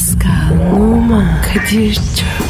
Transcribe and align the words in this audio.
Pascal, 0.00 0.72
Oman, 0.72 1.42
Kadir 1.42 1.94
çok 1.94 2.49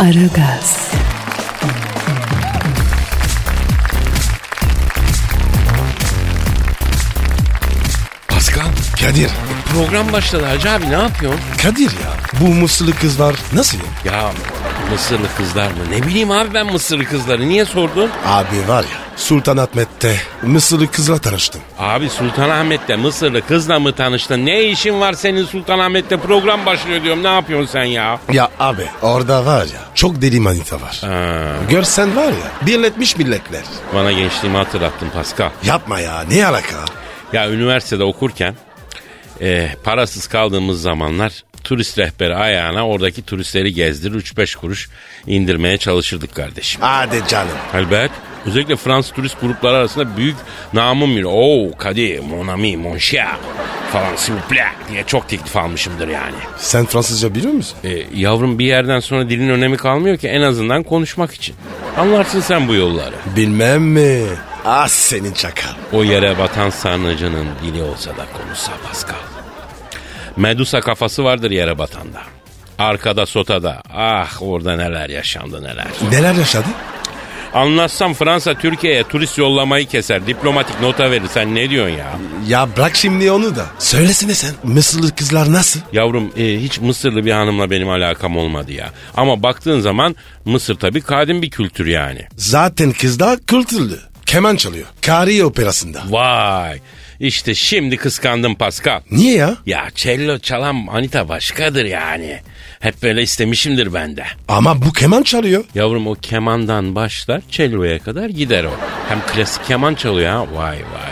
Aragaz, 0.00 0.90
Pascal 8.28 8.66
Kadir. 9.00 9.30
program 9.74 10.12
başladı 10.12 10.44
Hacı 10.44 10.70
abi 10.70 10.90
ne 10.90 10.94
yapıyorsun? 11.02 11.40
Kadir 11.62 11.90
ya. 11.90 12.10
Bu 12.40 12.48
Mısırlı 12.54 12.92
kızlar 12.94 13.34
nasıl 13.52 13.78
ya? 13.78 14.12
Ya 14.12 14.30
Mısırlı 14.92 15.26
kızlar 15.36 15.66
mı? 15.66 15.76
Ne 15.90 16.02
bileyim 16.06 16.30
abi 16.30 16.54
ben 16.54 16.66
Mısırlı 16.66 17.04
kızları 17.04 17.48
niye 17.48 17.64
sordun? 17.64 18.10
Abi 18.26 18.68
var 18.68 18.82
ya 18.82 18.98
Sultanahmet'te 19.16 20.16
Mısırlı 20.42 20.90
kızla 20.90 21.18
tanıştım. 21.18 21.60
Abi 21.78 22.08
Sultanahmet'te 22.10 22.96
Mısırlı 22.96 23.46
kızla 23.46 23.78
mı 23.78 23.92
tanıştın? 23.92 24.46
Ne 24.46 24.62
işin 24.62 25.00
var 25.00 25.12
senin 25.12 25.44
Sultanahmet'te 25.44 26.16
program 26.16 26.66
başlıyor 26.66 27.02
diyorum 27.02 27.22
ne 27.22 27.34
yapıyorsun 27.34 27.66
sen 27.72 27.84
ya? 27.84 28.18
Ya 28.32 28.48
abi 28.60 28.86
orada 29.02 29.46
var 29.46 29.64
ya 29.64 29.80
çok 30.00 30.22
deli 30.22 30.40
manita 30.40 30.80
var. 30.80 30.98
Ha, 31.00 31.52
Görsen 31.70 32.16
var 32.16 32.26
ya 32.28 32.66
birletmiş 32.66 33.16
milletler. 33.16 33.62
bana 33.94 34.12
gençliğimi 34.12 34.58
hatırlattın 34.58 35.08
Pascal. 35.10 35.50
Yapma 35.64 36.00
ya 36.00 36.22
ne 36.30 36.46
alaka? 36.46 36.76
Ya 37.32 37.50
üniversitede 37.50 38.04
okurken 38.04 38.54
e, 39.40 39.68
parasız 39.84 40.26
kaldığımız 40.26 40.82
zamanlar 40.82 41.44
turist 41.64 41.98
rehberi 41.98 42.34
ayağına 42.36 42.86
oradaki 42.88 43.22
turistleri 43.22 43.74
gezdirir 43.74 44.20
3-5 44.24 44.56
kuruş 44.56 44.88
indirmeye 45.26 45.78
çalışırdık 45.78 46.34
kardeşim. 46.34 46.80
Hadi 46.82 47.22
canım. 47.28 47.52
Elbet. 47.74 48.10
Özellikle 48.46 48.76
Fransız 48.76 49.12
turist 49.12 49.40
grupları 49.40 49.76
arasında 49.76 50.16
büyük 50.16 50.36
namım 50.72 51.16
bir. 51.16 51.24
Oo 51.24 51.76
Kadir, 51.78 52.20
mon 52.20 52.48
ami, 52.48 52.76
mon 52.76 52.98
cher 52.98 53.36
falan 53.92 54.38
plaît 54.48 54.72
diye 54.90 55.04
çok 55.06 55.28
teklif 55.28 55.56
almışımdır 55.56 56.08
yani. 56.08 56.36
Sen 56.58 56.86
Fransızca 56.86 57.34
biliyor 57.34 57.52
musun? 57.52 57.78
E, 57.84 58.02
yavrum 58.14 58.58
bir 58.58 58.66
yerden 58.66 59.00
sonra 59.00 59.30
dilin 59.30 59.48
önemi 59.48 59.76
kalmıyor 59.76 60.16
ki 60.16 60.28
en 60.28 60.42
azından 60.42 60.82
konuşmak 60.82 61.34
için. 61.34 61.54
Anlarsın 61.98 62.40
sen 62.40 62.68
bu 62.68 62.74
yolları. 62.74 63.14
Bilmem 63.36 63.82
mi? 63.82 64.22
Ah 64.64 64.88
senin 64.88 65.32
çakal. 65.32 65.70
O 65.92 66.04
yere 66.04 66.38
batan 66.38 66.70
sarnıcının 66.70 67.46
dili 67.62 67.82
olsa 67.82 68.10
da 68.10 68.26
konuşsa 68.42 68.72
Pascal. 68.88 69.14
Medusa 70.36 70.80
kafası 70.80 71.24
vardır 71.24 71.50
yere 71.50 71.78
batanda. 71.78 72.22
Arkada 72.78 73.26
sotada. 73.26 73.82
Ah 73.94 74.42
orada 74.42 74.76
neler 74.76 75.08
yaşandı 75.08 75.62
neler. 75.62 75.86
Neler 76.10 76.34
yaşadı? 76.34 76.66
Anlatsam 77.54 78.14
Fransa 78.14 78.54
Türkiye'ye 78.54 79.04
turist 79.04 79.38
yollamayı 79.38 79.86
keser. 79.86 80.26
Diplomatik 80.26 80.80
nota 80.80 81.10
verir. 81.10 81.26
Sen 81.34 81.54
ne 81.54 81.70
diyorsun 81.70 81.96
ya? 81.96 82.18
Ya 82.48 82.68
bırak 82.76 82.96
şimdi 82.96 83.30
onu 83.30 83.56
da. 83.56 83.66
Söylesene 83.78 84.34
sen. 84.34 84.50
Mısırlı 84.64 85.14
kızlar 85.16 85.52
nasıl? 85.52 85.80
Yavrum 85.92 86.32
e, 86.38 86.60
hiç 86.60 86.78
Mısırlı 86.80 87.24
bir 87.24 87.32
hanımla 87.32 87.70
benim 87.70 87.88
alakam 87.88 88.36
olmadı 88.36 88.72
ya. 88.72 88.90
Ama 89.16 89.42
baktığın 89.42 89.80
zaman 89.80 90.16
Mısır 90.44 90.74
tabii 90.74 91.00
kadim 91.00 91.42
bir 91.42 91.50
kültür 91.50 91.86
yani. 91.86 92.26
Zaten 92.36 92.92
kızlar 92.92 93.38
kültürlü. 93.46 93.98
Keman 94.26 94.56
çalıyor. 94.56 94.86
Kariye 95.02 95.44
operasında. 95.44 96.02
Vay. 96.08 96.80
İşte 97.20 97.54
şimdi 97.54 97.96
kıskandım 97.96 98.54
Pascal. 98.54 99.00
Niye 99.10 99.36
ya? 99.36 99.56
Ya 99.66 99.88
cello 99.94 100.38
çalan 100.38 100.86
Anita 100.90 101.28
başkadır 101.28 101.84
yani. 101.84 102.40
Hep 102.80 103.02
böyle 103.02 103.22
istemişimdir 103.22 103.94
ben 103.94 104.16
de. 104.16 104.24
Ama 104.48 104.82
bu 104.82 104.92
keman 104.92 105.22
çalıyor. 105.22 105.64
Yavrum 105.74 106.06
o 106.06 106.14
kemandan 106.14 106.94
başlar 106.94 107.42
cello'ya 107.50 107.98
kadar 107.98 108.28
gider 108.28 108.64
o. 108.64 108.70
Hem 109.08 109.20
klasik 109.26 109.64
keman 109.64 109.94
çalıyor 109.94 110.30
ha. 110.30 110.46
Vay 110.54 110.78
vay. 110.78 111.10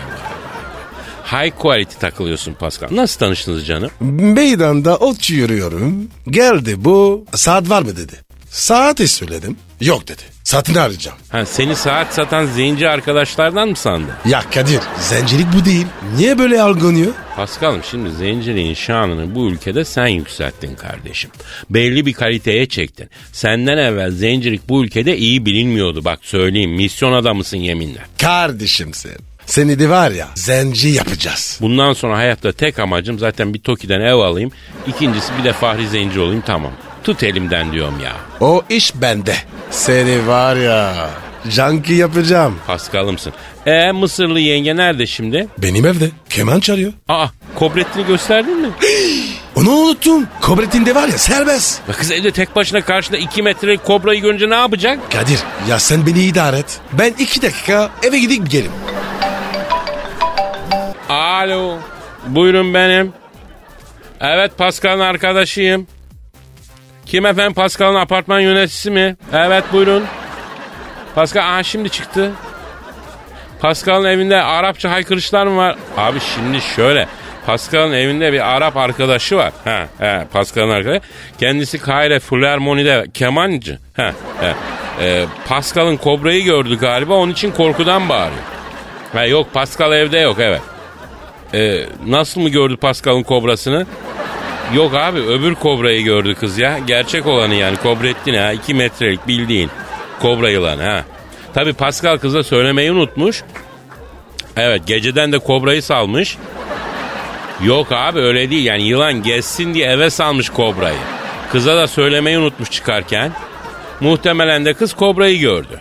High 1.33 1.53
quality 1.59 1.95
takılıyorsun 2.01 2.55
Pascal. 2.55 2.89
Nasıl 2.91 3.19
tanıştınız 3.19 3.67
canım? 3.67 3.91
Meydanda 4.34 4.97
ot 4.97 5.31
yürüyorum. 5.31 6.09
Geldi 6.31 6.84
bu. 6.84 7.25
Saat 7.34 7.71
var 7.71 7.83
mı 7.83 7.97
dedi. 7.97 8.12
Saati 8.50 9.09
söyledim. 9.09 9.56
Yok 9.81 10.09
dedi. 10.09 10.23
Saatini 10.49 10.81
arayacağım. 10.81 11.19
Ha, 11.29 11.47
seni 11.47 11.77
saat 11.77 12.15
satan 12.15 12.47
zenci 12.47 12.89
arkadaşlardan 12.89 13.69
mı 13.69 13.77
sandın? 13.77 14.11
Ya 14.27 14.41
Kadir 14.55 14.81
zencilik 15.01 15.47
bu 15.57 15.65
değil. 15.65 15.87
Niye 16.17 16.39
böyle 16.39 16.63
algılıyor? 16.63 17.13
Paskal'ım 17.37 17.81
şimdi 17.91 18.11
zenciliğin 18.11 18.75
şanını 18.75 19.35
bu 19.35 19.49
ülkede 19.49 19.85
sen 19.85 20.07
yükselttin 20.07 20.75
kardeşim. 20.75 21.31
Belli 21.71 22.07
bir 22.07 22.13
kaliteye 22.13 22.67
çektin. 22.67 23.11
Senden 23.33 23.79
evvel 23.79 24.11
zencilik 24.11 24.69
bu 24.69 24.85
ülkede 24.85 25.17
iyi 25.17 25.47
bilinmiyordu. 25.47 26.05
Bak 26.05 26.19
söyleyeyim 26.23 26.71
misyon 26.71 27.13
adamısın 27.13 27.57
yeminle. 27.57 28.01
Kardeşim 28.21 28.95
sen. 28.95 29.19
Seni 29.47 29.79
de 29.79 29.91
var 29.91 30.11
ya 30.11 30.29
zenci 30.35 30.89
yapacağız. 30.89 31.59
Bundan 31.61 31.93
sonra 31.93 32.17
hayatta 32.17 32.53
tek 32.53 32.79
amacım 32.79 33.19
zaten 33.19 33.55
bir 33.55 33.61
Toki'den 33.61 34.01
ev 34.01 34.15
alayım. 34.15 34.51
İkincisi 34.87 35.33
bir 35.39 35.45
de 35.45 35.53
Fahri 35.53 35.89
Zenci 35.89 36.21
olayım 36.21 36.43
tamam. 36.47 36.73
Tut 37.09 37.23
elimden 37.23 37.73
diyorum 37.73 38.01
ya. 38.05 38.13
O 38.41 38.63
iş 38.71 38.93
bende. 38.95 39.35
Seni 39.71 40.27
var 40.27 40.57
ya 40.57 41.11
canki 41.55 41.93
yapacağım. 41.95 42.59
Paskal'ımsın. 42.67 43.33
E 43.67 43.93
Mısırlı 43.93 44.41
yenge 44.41 44.77
nerede 44.77 45.07
şimdi? 45.07 45.49
Benim 45.59 45.87
evde. 45.87 46.11
Keman 46.31 46.61
çalıyor. 46.61 46.93
Aa 47.09 47.27
Kobrettin'i 47.55 48.07
gösterdin 48.07 48.57
mi? 48.61 48.69
Onu 49.57 49.71
unuttum. 49.71 50.27
Kobrettin'de 50.41 50.95
var 50.95 51.09
ya 51.09 51.19
serbest. 51.19 51.81
Ya 51.89 51.95
kız 51.95 52.11
evde 52.11 52.31
tek 52.31 52.57
başına 52.57 52.81
karşında 52.81 53.17
2 53.17 53.43
metrelik 53.43 53.85
kobrayı 53.85 54.21
görünce 54.21 54.51
ne 54.51 54.55
yapacak? 54.55 55.13
Kadir 55.13 55.39
ya 55.69 55.79
sen 55.79 56.07
beni 56.07 56.21
idare 56.23 56.59
et. 56.59 56.81
Ben 56.93 57.15
iki 57.19 57.43
dakika 57.43 57.91
eve 58.03 58.19
gidip 58.19 58.51
gelim. 58.51 58.73
Alo. 61.09 61.77
Buyurun 62.27 62.75
benim. 62.75 63.13
Evet 64.21 64.59
Pascal'ın 64.59 65.01
arkadaşıyım. 65.01 65.87
Kim 67.09 67.27
efendim 67.27 67.55
Pascal'ın 67.55 67.95
apartman 67.95 68.41
yöneticisi 68.41 68.91
mi? 68.91 69.17
Evet 69.33 69.65
buyurun. 69.73 70.05
Pascal 71.15 71.53
aha 71.53 71.63
şimdi 71.63 71.91
çıktı. 71.91 72.33
Pascal'ın 73.61 74.05
evinde 74.05 74.43
Arapça 74.43 74.91
haykırışlar 74.91 75.47
mı 75.47 75.57
var? 75.57 75.77
Abi 75.97 76.19
şimdi 76.21 76.61
şöyle. 76.61 77.09
Pascal'ın 77.47 77.93
evinde 77.93 78.33
bir 78.33 78.57
Arap 78.57 78.77
arkadaşı 78.77 79.37
var. 79.37 79.53
Ha, 79.65 79.87
he, 79.99 80.25
Pascal'ın 80.33 80.71
arkadaşı. 80.71 81.01
Kendisi 81.41 81.79
Kahire 81.79 82.21
Fularmoni'de 82.21 83.07
kemancı. 83.15 83.79
Ha, 83.97 84.13
he. 84.41 84.55
Ee, 85.01 85.25
Pascal'ın 85.49 85.97
kobrayı 85.97 86.45
gördü 86.45 86.79
galiba 86.79 87.15
onun 87.15 87.33
için 87.33 87.51
korkudan 87.51 88.09
bağırıyor. 88.09 88.43
Ha, 89.13 89.27
yok 89.27 89.55
Pascal 89.55 89.93
evde 89.93 90.19
yok 90.19 90.37
evet. 90.41 90.61
Ee, 91.55 91.85
nasıl 92.07 92.41
mı 92.41 92.49
gördü 92.49 92.77
Pascal'ın 92.77 93.23
kobrasını? 93.23 93.87
Yok 94.75 94.95
abi 94.95 95.19
öbür 95.19 95.55
kobrayı 95.55 96.05
gördü 96.05 96.34
kız 96.34 96.59
ya. 96.59 96.79
Gerçek 96.79 97.27
olanı 97.27 97.55
yani 97.55 97.77
Kobrettin 97.77 98.34
ha. 98.34 98.53
2 98.53 98.75
metrelik 98.75 99.29
bildiğin 99.29 99.71
kobra 100.21 100.51
yılanı 100.51 100.83
ha. 100.83 101.05
Tabi 101.55 101.73
Pascal 101.73 102.19
kıza 102.19 102.43
söylemeyi 102.43 102.93
unutmuş. 102.93 103.43
Evet 104.56 104.87
geceden 104.87 105.33
de 105.33 105.39
kobrayı 105.39 105.83
salmış. 105.83 106.37
Yok 107.65 107.87
abi 107.93 108.19
öyle 108.19 108.51
değil 108.51 108.65
yani 108.65 108.83
yılan 108.83 109.23
gezsin 109.23 109.75
diye 109.75 109.87
eve 109.87 110.11
salmış 110.11 110.51
kobrayı. 110.51 110.99
Kıza 111.53 111.76
da 111.76 111.87
söylemeyi 111.87 112.38
unutmuş 112.38 112.70
çıkarken. 112.70 113.32
Muhtemelen 114.00 114.65
de 114.65 114.75
kız 114.75 114.94
kobrayı 114.94 115.38
gördü. 115.38 115.81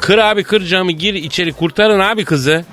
Kır 0.00 0.18
abi 0.18 0.44
kır 0.44 0.64
camı 0.64 0.92
gir 0.92 1.14
içeri 1.14 1.52
kurtarın 1.52 2.00
abi 2.00 2.24
kızı. 2.24 2.64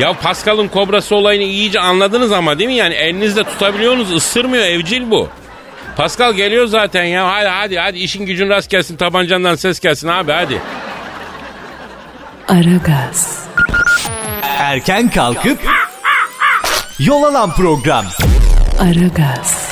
Ya 0.00 0.12
Pascal'ın 0.12 0.68
kobrası 0.68 1.16
olayını 1.16 1.42
iyice 1.42 1.80
anladınız 1.80 2.32
ama 2.32 2.58
değil 2.58 2.70
mi? 2.70 2.76
Yani 2.76 2.94
elinizde 2.94 3.44
tutabiliyorsunuz 3.44 4.12
ısırmıyor 4.12 4.64
evcil 4.64 5.10
bu. 5.10 5.28
Pascal 5.96 6.32
geliyor 6.34 6.66
zaten 6.66 7.04
ya. 7.04 7.32
Hadi 7.32 7.48
hadi 7.48 7.78
hadi 7.78 7.98
işin 7.98 8.26
gücün 8.26 8.48
rast 8.48 8.70
gelsin 8.70 8.96
tabancandan 8.96 9.54
ses 9.54 9.80
gelsin 9.80 10.08
abi 10.08 10.32
hadi. 10.32 10.58
Aragaz, 12.48 13.44
Erken 14.58 15.10
kalkıp 15.10 15.58
yol 16.98 17.22
alan 17.22 17.54
program. 17.54 18.04
Aragaz, 18.80 19.69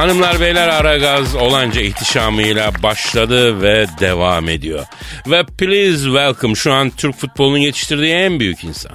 Hanımlar 0.00 0.40
beyler 0.40 0.68
Aragaz 0.68 1.34
olanca 1.34 1.80
ihtişamıyla 1.80 2.72
başladı 2.82 3.62
ve 3.62 3.86
devam 4.00 4.48
ediyor. 4.48 4.86
Ve 5.26 5.42
please 5.58 6.04
welcome 6.04 6.54
şu 6.54 6.72
an 6.72 6.90
Türk 6.90 7.16
futbolunun 7.16 7.58
yetiştirdiği 7.58 8.14
en 8.14 8.40
büyük 8.40 8.64
insan. 8.64 8.92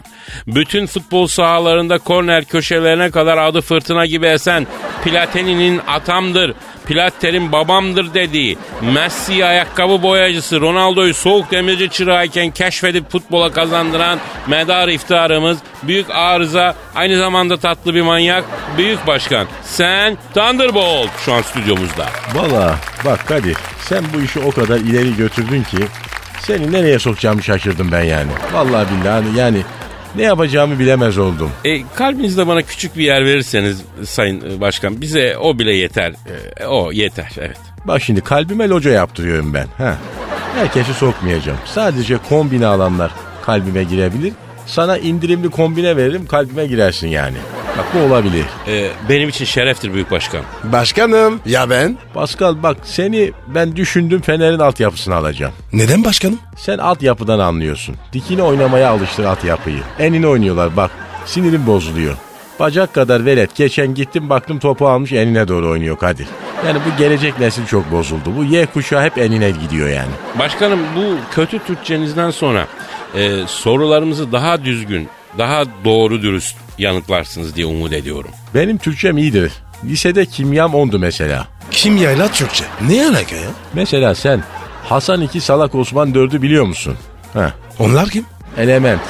Bütün 0.47 0.85
futbol 0.85 1.27
sahalarında 1.27 1.97
korner 1.97 2.45
köşelerine 2.45 3.11
kadar 3.11 3.37
adı 3.37 3.61
fırtına 3.61 4.05
gibi 4.05 4.25
esen 4.25 4.67
Platini'nin 5.03 5.81
atamdır, 5.87 6.53
Platter'in 6.85 7.51
babamdır 7.51 8.13
dediği 8.13 8.57
Messi 8.93 9.45
ayakkabı 9.45 10.03
boyacısı 10.03 10.61
Ronaldo'yu 10.61 11.13
soğuk 11.13 11.51
demirci 11.51 11.89
çırağıyken 11.89 12.51
keşfedip 12.51 13.11
futbola 13.11 13.51
kazandıran 13.51 14.19
medar 14.47 14.87
iftarımız 14.87 15.57
büyük 15.83 16.09
arıza 16.09 16.75
aynı 16.95 17.17
zamanda 17.17 17.57
tatlı 17.57 17.93
bir 17.93 18.01
manyak 18.01 18.43
büyük 18.77 19.07
başkan 19.07 19.47
sen 19.63 20.17
Thunderbolt 20.33 21.09
şu 21.25 21.33
an 21.33 21.41
stüdyomuzda. 21.41 22.05
Valla 22.33 22.75
bak 23.05 23.27
Kadir 23.27 23.57
sen 23.81 24.03
bu 24.13 24.21
işi 24.21 24.39
o 24.39 24.51
kadar 24.51 24.77
ileri 24.77 25.15
götürdün 25.15 25.63
ki 25.63 25.77
seni 26.39 26.71
nereye 26.71 26.99
sokacağımı 26.99 27.43
şaşırdım 27.43 27.91
ben 27.91 28.03
yani. 28.03 28.31
Vallahi 28.53 28.87
billahi 28.91 29.37
yani 29.37 29.61
ne 30.17 30.23
yapacağımı 30.23 30.79
bilemez 30.79 31.17
oldum. 31.17 31.51
E, 31.65 31.81
kalbinizde 31.95 32.47
bana 32.47 32.61
küçük 32.61 32.97
bir 32.97 33.03
yer 33.03 33.25
verirseniz 33.25 33.81
sayın 34.05 34.61
başkan 34.61 35.01
bize 35.01 35.37
o 35.37 35.59
bile 35.59 35.75
yeter. 35.75 36.13
E, 36.59 36.65
o 36.65 36.91
yeter 36.91 37.31
evet. 37.37 37.57
Bak 37.85 38.01
şimdi 38.01 38.21
kalbime 38.21 38.67
loca 38.69 38.91
yaptırıyorum 38.91 39.53
ben. 39.53 39.67
Ha. 39.77 39.97
Herkesi 40.55 40.93
sokmayacağım. 40.93 41.57
Sadece 41.65 42.17
kombine 42.29 42.65
alanlar 42.65 43.11
kalbime 43.45 43.83
girebilir. 43.83 44.33
Sana 44.65 44.97
indirimli 44.97 45.49
kombine 45.49 45.97
veririm 45.97 46.25
kalbime 46.25 46.67
girersin 46.67 47.07
yani. 47.07 47.37
Bak 47.77 47.85
bu 47.93 47.99
olabilir. 47.99 48.45
E, 48.67 48.89
benim 49.09 49.29
için 49.29 49.45
şereftir 49.45 49.93
büyük 49.93 50.11
başkan. 50.11 50.41
Başkanım 50.63 51.39
ya 51.45 51.69
ben? 51.69 51.97
Pascal 52.13 52.63
bak 52.63 52.77
seni 52.83 53.31
ben 53.47 53.75
düşündüm 53.75 54.21
Fener'in 54.21 54.59
altyapısını 54.59 55.15
alacağım. 55.15 55.53
Neden 55.73 56.03
başkanım? 56.03 56.39
Sen 56.57 56.77
altyapıdan 56.77 57.39
anlıyorsun. 57.39 57.95
Dikine 58.13 58.43
oynamaya 58.43 58.89
alıştır 58.89 59.23
altyapıyı. 59.23 59.79
Enine 59.99 60.27
oynuyorlar 60.27 60.77
bak. 60.77 60.91
Sinirim 61.25 61.67
bozuluyor. 61.67 62.15
Bacak 62.59 62.93
kadar 62.93 63.25
velet. 63.25 63.55
Geçen 63.55 63.93
gittim 63.93 64.29
baktım 64.29 64.59
topu 64.59 64.87
almış 64.87 65.11
enine 65.11 65.47
doğru 65.47 65.69
oynuyor 65.69 65.97
Kadir. 65.97 66.27
Yani 66.67 66.79
bu 66.85 66.97
gelecek 66.97 67.39
nesil 67.39 67.65
çok 67.65 67.91
bozuldu. 67.91 68.35
Bu 68.37 68.43
Y 68.43 68.65
kuşağı 68.65 69.03
hep 69.03 69.17
enine 69.17 69.51
gidiyor 69.51 69.89
yani. 69.89 70.11
Başkanım 70.39 70.79
bu 70.95 71.17
kötü 71.35 71.59
Türkçenizden 71.59 72.31
sonra 72.31 72.67
e, 73.15 73.47
sorularımızı 73.47 74.31
daha 74.31 74.63
düzgün, 74.65 75.09
daha 75.37 75.63
doğru 75.85 76.21
dürüst 76.21 76.57
yanıtlarsınız 76.77 77.55
diye 77.55 77.65
umut 77.65 77.93
ediyorum. 77.93 78.31
Benim 78.55 78.77
Türkçem 78.77 79.17
iyidir. 79.17 79.51
Lisede 79.83 80.25
kimyam 80.25 80.75
ondu 80.75 80.99
mesela. 80.99 81.47
Kimyayla 81.71 82.27
Türkçe. 82.31 82.65
Ne 82.87 83.07
alaka 83.07 83.35
ya? 83.35 83.47
Mesela 83.73 84.15
sen 84.15 84.43
Hasan 84.83 85.21
2 85.21 85.41
Salak 85.41 85.75
Osman 85.75 86.13
4'ü 86.13 86.41
biliyor 86.41 86.65
musun? 86.65 86.97
Heh. 87.33 87.51
Onlar 87.79 88.09
kim? 88.09 88.25
Element. 88.57 89.01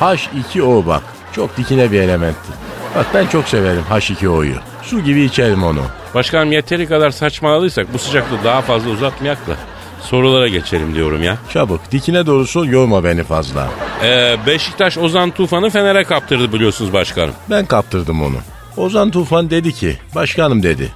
H2O 0.00 0.86
bak. 0.86 1.02
Çok 1.32 1.56
dikine 1.56 1.92
bir 1.92 2.00
elementti. 2.00 2.52
Bak 2.96 3.06
ben 3.14 3.26
çok 3.26 3.48
severim 3.48 3.82
H2O'yu. 3.90 4.56
Su 4.82 5.00
gibi 5.00 5.22
içerim 5.22 5.62
onu. 5.64 5.82
Başkanım 6.14 6.52
yeteri 6.52 6.86
kadar 6.88 7.10
saçmaladıysak 7.10 7.94
bu 7.94 7.98
sıcaklığı 7.98 8.44
daha 8.44 8.62
fazla 8.62 8.90
uzatmayak 8.90 9.46
da 9.46 9.56
sorulara 10.04 10.48
geçelim 10.48 10.94
diyorum 10.94 11.22
ya. 11.22 11.38
Çabuk 11.52 11.80
dikine 11.90 12.26
doğrusu 12.26 12.66
yorma 12.66 13.04
beni 13.04 13.24
fazla. 13.24 13.68
Ee, 14.04 14.36
Beşiktaş 14.46 14.98
Ozan 14.98 15.30
Tufan'ı 15.30 15.70
Fener'e 15.70 16.04
kaptırdı 16.04 16.52
biliyorsunuz 16.52 16.92
başkanım. 16.92 17.34
Ben 17.50 17.66
kaptırdım 17.66 18.22
onu. 18.22 18.36
Ozan 18.76 19.10
Tufan 19.10 19.50
dedi 19.50 19.72
ki 19.72 19.96
başkanım 20.14 20.62
dedi. 20.62 20.92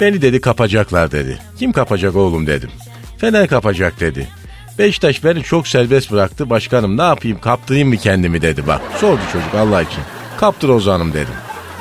Beni 0.00 0.22
dedi 0.22 0.40
kapacaklar 0.40 1.12
dedi. 1.12 1.38
Kim 1.58 1.72
kapacak 1.72 2.16
oğlum 2.16 2.46
dedim. 2.46 2.70
Fener 3.18 3.48
kapacak 3.48 4.00
dedi. 4.00 4.28
Beşiktaş 4.78 5.24
beni 5.24 5.42
çok 5.42 5.68
serbest 5.68 6.12
bıraktı. 6.12 6.50
Başkanım 6.50 6.96
ne 6.96 7.02
yapayım 7.02 7.40
kaptırayım 7.40 7.88
mı 7.88 7.96
kendimi 7.96 8.42
dedi 8.42 8.66
bak. 8.66 8.80
Sordu 9.00 9.20
çocuk 9.32 9.54
Allah 9.54 9.82
için. 9.82 10.00
Kaptır 10.40 10.68
Ozan'ım 10.68 11.12
dedim. 11.12 11.34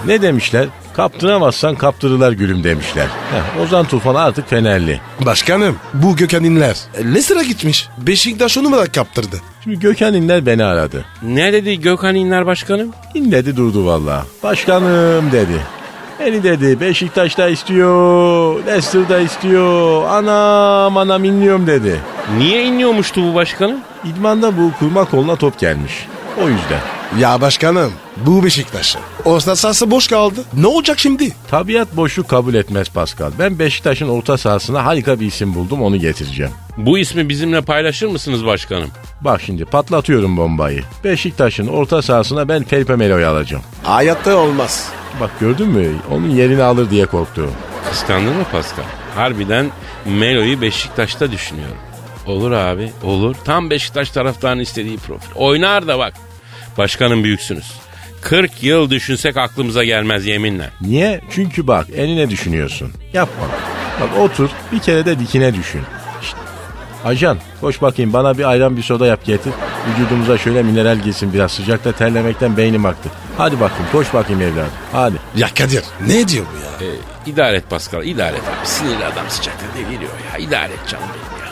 Ne 0.06 0.22
demişler? 0.22 0.68
Kaptıramazsan 0.94 1.76
kaptırırlar 1.76 2.32
gülüm 2.32 2.64
demişler. 2.64 3.06
Heh, 3.06 3.62
Ozan 3.64 3.86
Tufan 3.86 4.16
artık 4.16 4.50
Fenerli. 4.50 5.02
Başkanım 5.26 5.76
bu 5.94 6.16
Gökhan 6.16 6.44
İnler. 6.44 6.76
E, 6.98 7.04
Leicester'a 7.06 7.44
gitmiş. 7.44 7.90
Beşiktaş 7.98 8.58
onu 8.58 8.70
mu 8.70 8.78
da 8.78 8.86
kaptırdı? 8.92 9.36
Şimdi 9.64 9.80
Gökhan 9.80 10.14
İnler 10.14 10.46
beni 10.46 10.64
aradı. 10.64 11.06
Ne 11.22 11.54
dedi 11.54 11.82
Gökhan 11.82 12.16
İnler 12.16 12.46
başkanım? 12.46 12.90
İnledi 13.14 13.58
durdu 13.58 13.86
valla. 13.86 14.26
Başkanım 14.44 15.32
dedi. 15.32 15.62
Beni 16.20 16.44
dedi 16.44 16.80
Beşiktaş'ta 16.80 17.48
istiyor, 17.50 18.66
Leicester'da 18.66 19.20
istiyor, 19.20 20.04
anam 20.06 20.98
anam 20.98 21.24
inliyorum 21.24 21.68
dedi. 21.68 22.00
Niye 22.38 22.64
inliyormuştu 22.66 23.22
bu 23.24 23.36
başkanım? 23.36 23.78
İdmanda 24.06 24.58
bu 24.58 24.72
kurma 24.80 25.06
koluna 25.06 25.36
top 25.36 25.60
gelmiş. 25.60 26.08
O 26.44 26.50
yüzden. 26.50 26.80
Ya 27.20 27.42
başkanım 27.42 27.92
bu 28.26 28.44
Beşiktaş'ı. 28.44 29.00
Orta 29.26 29.56
sahası 29.56 29.92
boş 29.92 30.08
kaldı. 30.08 30.44
Ne 30.54 30.68
olacak 30.68 31.00
şimdi? 31.00 31.34
Tabiat 31.52 31.96
boşluk 31.98 32.30
kabul 32.30 32.54
etmez 32.54 32.90
Pascal. 32.90 33.32
Ben 33.40 33.60
Beşiktaş'ın 33.60 34.10
orta 34.10 34.38
sahasına 34.38 34.86
harika 34.86 35.20
bir 35.20 35.26
isim 35.26 35.56
buldum 35.56 35.82
onu 35.82 35.98
getireceğim. 35.98 36.52
Bu 36.78 36.98
ismi 36.98 37.30
bizimle 37.30 37.62
paylaşır 37.62 38.08
mısınız 38.08 38.46
başkanım? 38.46 38.90
Bak 39.22 39.42
şimdi 39.46 39.66
patlatıyorum 39.66 40.38
bombayı. 40.38 40.84
Beşiktaş'ın 41.04 41.68
orta 41.68 42.02
sahasına 42.02 42.48
ben 42.50 42.64
Felipe 42.64 42.96
Melo'yu 42.96 43.28
alacağım. 43.28 43.64
Hayatta 43.84 44.36
olmaz. 44.36 44.90
Bak 45.22 45.32
gördün 45.40 45.68
mü? 45.68 45.88
Onun 46.12 46.30
yerini 46.30 46.64
alır 46.64 46.90
diye 46.90 47.06
korktu. 47.06 47.50
Kıskandın 47.90 48.36
mı 48.36 48.44
Pascal? 48.52 48.84
Harbiden 49.16 49.72
Melo'yu 50.06 50.62
Beşiktaş'ta 50.62 51.32
düşünüyorum. 51.32 51.78
Olur 52.28 52.52
abi 52.52 52.92
olur. 53.04 53.36
Tam 53.46 53.70
Beşiktaş 53.70 54.10
taraftarının 54.10 54.62
istediği 54.62 54.98
profil. 54.98 55.32
Oynar 55.36 55.88
da 55.88 56.00
bak. 56.00 56.14
Başkanım 56.78 57.24
büyüksünüz. 57.24 57.72
40 58.22 58.64
yıl 58.64 58.90
düşünsek 58.90 59.38
aklımıza 59.38 59.84
gelmez 59.84 60.26
yeminle. 60.26 60.70
Niye? 60.82 61.22
Çünkü 61.32 61.68
bak 61.68 61.90
eline 61.90 62.30
düşünüyorsun. 62.30 62.92
Yapma. 63.14 63.46
Bak 64.02 64.10
otur 64.20 64.50
bir 64.72 64.80
kere 64.80 65.06
de 65.06 65.20
dikine 65.20 65.54
düşün. 65.56 65.82
Şşt. 66.22 66.36
Ajan 67.06 67.38
koş 67.62 67.82
bakayım 67.82 68.14
bana 68.14 68.38
bir 68.38 68.44
ayran 68.50 68.78
bir 68.78 68.84
soda 68.84 69.06
yap 69.08 69.26
getir. 69.26 69.54
Vücudumuza 69.90 70.38
şöyle 70.38 70.64
mineral 70.64 70.98
girsin 71.00 71.34
biraz 71.34 71.52
sıcakta 71.52 71.92
terlemekten 71.92 72.58
beynim 72.58 72.86
aktı. 72.86 73.10
Hadi 73.38 73.60
bakayım 73.60 73.86
koş 73.92 74.14
bakayım 74.14 74.42
evladım 74.42 74.72
hadi. 74.92 75.16
Ya 75.36 75.48
Kadir 75.58 75.84
ne 76.08 76.28
diyor 76.28 76.46
bu 76.54 76.84
ya? 76.84 76.90
Ee, 76.92 76.96
idare 77.30 77.58
et 77.58 77.70
Pascal 77.70 78.04
idare 78.06 78.36
et 78.36 78.42
abi. 78.44 78.68
Sinirli 78.68 79.06
adam 79.06 79.26
sıcakta 79.30 79.66
ne 79.76 79.82
geliyor 79.82 80.12
ya. 80.34 80.38
İdare 80.38 80.74
et 80.74 80.88
canım 80.90 81.06
benim 81.14 81.46
ya. 81.46 81.50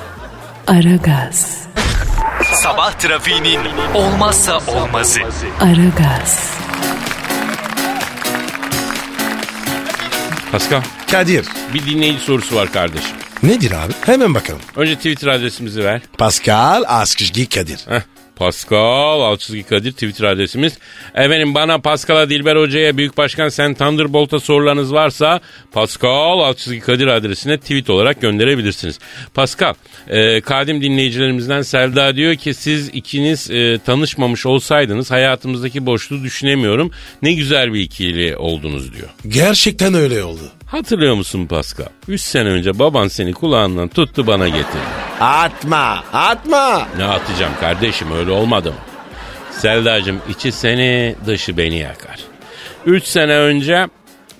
Aragaz, 0.91 1.67
Sabah 2.53 2.91
trafiğinin 2.91 3.59
olmazsa 3.93 4.59
olmazı. 4.67 5.19
Aragaz, 5.59 6.49
Pascal 10.51 10.81
Kadir 11.11 11.45
bir 11.73 11.85
dinleyici 11.85 12.19
sorusu 12.19 12.55
var 12.55 12.71
kardeşim. 12.71 13.15
nedir 13.43 13.71
abi? 13.71 13.93
Hemen 14.05 14.33
bakalım. 14.33 14.61
Önce 14.75 14.95
Twitter 14.95 15.27
adresimizi 15.27 15.83
ver. 15.83 16.01
Pascal 16.17 16.83
Askışgi 16.87 17.49
Kadir. 17.49 17.79
Heh. 17.89 18.01
Pascal 18.37 19.21
Alçızgi 19.21 19.63
Kadir 19.63 19.91
Twitter 19.91 20.25
adresimiz. 20.25 20.77
Efendim 21.15 21.55
bana 21.55 21.79
Pascal'a 21.79 22.29
Dilber 22.29 22.55
Hoca'ya 22.55 22.97
Büyük 22.97 23.17
Başkan 23.17 23.49
Sen 23.49 23.73
Thunderbolt'a 23.73 24.39
sorularınız 24.39 24.93
varsa 24.93 25.41
Pascal 25.71 26.39
Alçızgi 26.39 26.79
Kadir 26.79 27.07
adresine 27.07 27.57
tweet 27.57 27.89
olarak 27.89 28.21
gönderebilirsiniz. 28.21 28.99
Pascal, 29.33 29.73
e, 30.07 30.41
kadim 30.41 30.81
dinleyicilerimizden 30.81 31.61
Selda 31.61 32.15
diyor 32.15 32.35
ki 32.35 32.53
siz 32.53 32.89
ikiniz 32.89 33.51
e, 33.51 33.79
tanışmamış 33.85 34.45
olsaydınız 34.45 35.11
hayatımızdaki 35.11 35.85
boşluğu 35.85 36.23
düşünemiyorum. 36.23 36.91
Ne 37.21 37.33
güzel 37.33 37.73
bir 37.73 37.79
ikili 37.79 38.37
oldunuz 38.37 38.93
diyor. 38.93 39.09
Gerçekten 39.27 39.93
öyle 39.93 40.23
oldu. 40.23 40.51
Hatırlıyor 40.67 41.15
musun 41.15 41.45
Pascal? 41.47 41.85
3 42.07 42.21
sene 42.21 42.49
önce 42.49 42.79
baban 42.79 43.07
seni 43.07 43.33
kulağından 43.33 43.87
tuttu 43.87 44.27
bana 44.27 44.47
getirdi. 44.47 44.87
Atma 45.21 46.03
atma. 46.13 46.87
Ne 46.97 47.03
atacağım 47.03 47.53
kardeşim 47.59 48.11
öyle 48.11 48.31
olmadı 48.31 48.69
mı? 48.69 48.77
Selda'cığım 49.51 50.21
içi 50.29 50.51
seni 50.51 51.15
dışı 51.25 51.57
beni 51.57 51.77
yakar. 51.77 52.19
Üç 52.85 53.03
sene 53.03 53.33
önce 53.37 53.87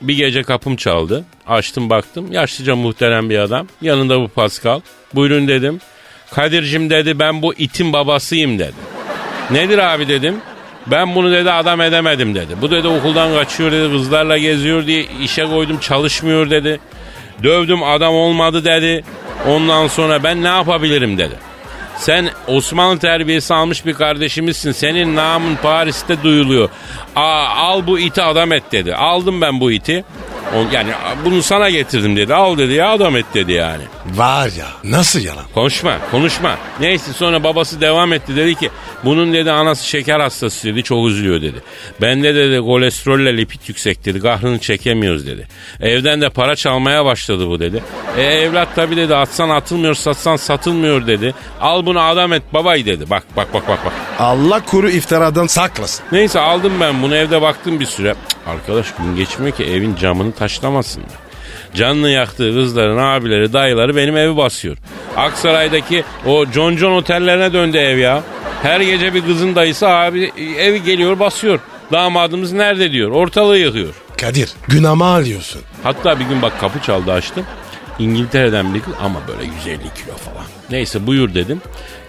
bir 0.02 0.18
gece 0.18 0.44
kapım 0.44 0.76
çaldı. 0.76 1.26
Açtım 1.48 1.90
baktım 1.90 2.32
yaşlıca 2.32 2.76
muhterem 2.76 3.30
bir 3.30 3.40
adam. 3.40 3.68
Yanında 3.82 4.22
bu 4.22 4.28
Pascal. 4.28 4.82
Buyurun 5.16 5.48
dedim. 5.48 5.80
Kadir'cim 6.32 6.90
dedi 6.90 7.20
ben 7.20 7.42
bu 7.42 7.54
itin 7.54 7.94
babasıyım 7.94 8.60
dedi. 8.60 8.74
Nedir 9.52 9.78
abi 9.78 10.08
dedim. 10.08 10.36
Ben 10.92 11.16
bunu 11.16 11.32
dedi 11.32 11.52
adam 11.52 11.82
edemedim 11.82 12.36
dedi. 12.36 12.56
Bu 12.62 12.72
dedi 12.72 12.88
okuldan 12.88 13.34
kaçıyor 13.34 13.72
dedi 13.72 13.92
kızlarla 13.92 14.38
geziyor 14.38 14.88
diye 14.88 15.06
işe 15.22 15.46
koydum 15.46 15.80
çalışmıyor 15.80 16.50
dedi. 16.50 16.80
Dövdüm 17.44 17.84
adam 17.84 18.14
olmadı 18.14 18.66
dedi. 18.66 19.04
Ondan 19.48 19.88
sonra 19.88 20.24
ben 20.24 20.44
ne 20.44 20.48
yapabilirim 20.48 21.18
dedi. 21.18 21.36
Sen 21.98 22.30
Osmanlı 22.48 23.00
terbiyesi 23.00 23.54
almış 23.54 23.86
bir 23.86 23.94
kardeşimizsin. 23.94 24.72
Senin 24.72 25.16
namın 25.16 25.56
Paris'te 25.56 26.24
duyuluyor. 26.24 26.70
Aa, 27.16 27.46
al 27.48 27.88
bu 27.88 28.00
iti 28.00 28.22
adam 28.22 28.52
et 28.52 28.64
dedi. 28.72 28.96
Aldım 28.96 29.42
ben 29.42 29.60
bu 29.60 29.72
iti. 29.72 30.04
O- 30.56 30.76
yani 30.76 30.90
bunu 31.26 31.44
sana 31.44 31.70
getirdim 31.70 32.16
dedi. 32.16 32.34
Al 32.34 32.58
dedi 32.58 32.74
ya 32.74 32.90
adam 32.90 33.16
et 33.16 33.26
dedi 33.34 33.52
yani. 33.52 33.84
Var 34.16 34.50
ya 34.58 34.68
nasıl 34.84 35.20
yalan? 35.20 35.44
Konuşma 35.54 35.98
konuşma. 36.12 36.56
Neyse 36.80 37.14
sonra 37.14 37.44
babası 37.44 37.82
devam 37.82 38.14
etti 38.14 38.36
dedi 38.36 38.56
ki 38.56 38.70
bunun 39.06 39.34
dedi 39.34 39.52
anası 39.52 39.88
şeker 39.88 40.20
hastası 40.20 40.68
dedi 40.68 40.84
çok 40.84 41.08
üzülüyor 41.08 41.42
dedi. 41.42 41.58
Bende 42.02 42.36
dedi 42.36 42.60
kolesterolle 42.60 43.38
lipid 43.38 43.60
yüksek 43.68 44.06
dedi 44.06 44.20
kahrını 44.20 44.60
çekemiyoruz 44.60 45.28
dedi. 45.28 45.48
Evden 45.82 46.22
de 46.22 46.30
para 46.30 46.56
çalmaya 46.56 47.06
başladı 47.06 47.48
bu 47.50 47.60
dedi. 47.60 47.84
E 48.18 48.24
evlat 48.24 48.76
tabi 48.76 48.98
dedi 48.98 49.16
atsan 49.16 49.50
atılmıyor 49.50 49.94
satsan 49.96 50.36
satılmıyor 50.36 51.08
dedi. 51.08 51.34
Al 51.62 51.86
bunu 51.86 52.02
adam 52.02 52.34
et 52.34 52.44
babay 52.54 52.86
dedi. 52.86 53.10
Bak 53.10 53.24
bak 53.38 53.54
bak 53.54 53.68
bak 53.68 53.80
bak. 53.86 53.94
Allah 54.20 54.66
kuru 54.66 54.90
iftiradan 54.90 55.48
saklasın. 55.48 56.06
Neyse 56.12 56.40
aldım 56.40 56.74
ben 56.82 57.02
bunu 57.02 57.16
evde 57.16 57.42
baktım 57.42 57.80
bir 57.80 57.86
süre. 57.86 58.16
Cık, 58.30 58.38
Arkadaş 58.48 58.88
gün 58.98 59.16
geçmiyor 59.16 59.56
ki 59.58 59.64
evin 59.64 59.96
camını 59.96 60.32
taşlamasınlar. 60.40 61.10
Canını 61.76 62.10
yaktığı 62.10 62.54
kızların 62.54 62.98
abileri 62.98 63.54
dayıları 63.54 63.96
benim 63.96 64.18
evi 64.18 64.38
basıyor. 64.38 64.78
Aksaray'daki 65.18 66.04
o 66.26 66.46
John 66.46 66.78
John 66.78 66.92
otellerine 66.92 67.54
döndü 67.54 67.78
ev 67.78 67.98
ya. 67.98 68.24
Her 68.64 68.82
gece 68.82 69.14
bir 69.14 69.22
kızın 69.26 69.56
dayısı 69.56 69.88
abi 69.88 70.32
evi 70.60 70.84
geliyor 70.84 71.20
basıyor. 71.20 71.60
Damadımız 71.92 72.52
nerede 72.52 72.92
diyor 72.92 73.12
ortalığı 73.12 73.58
yıkıyor. 73.58 73.94
Kadir 74.22 74.50
günahımı 74.68 75.06
alıyorsun. 75.06 75.62
Hatta 75.84 76.20
bir 76.20 76.26
gün 76.26 76.42
bak 76.42 76.60
kapı 76.60 76.80
çaldı 76.80 77.12
açtım. 77.12 77.46
İngiltere'den 78.00 78.74
bir 78.74 78.80
kız 78.80 78.94
ama 79.04 79.20
böyle 79.28 79.44
150 79.44 79.78
kilo 79.78 80.16
falan. 80.18 80.46
Neyse 80.72 81.08
buyur 81.08 81.34
dedim. 81.34 81.62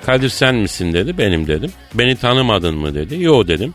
Kadir 0.07 0.29
sen 0.29 0.55
misin 0.55 0.93
dedi 0.93 1.19
benim 1.19 1.47
dedim. 1.47 1.73
Beni 1.95 2.17
tanımadın 2.17 2.75
mı 2.75 2.95
dedi. 2.95 3.23
Yo 3.23 3.49
dedim. 3.49 3.75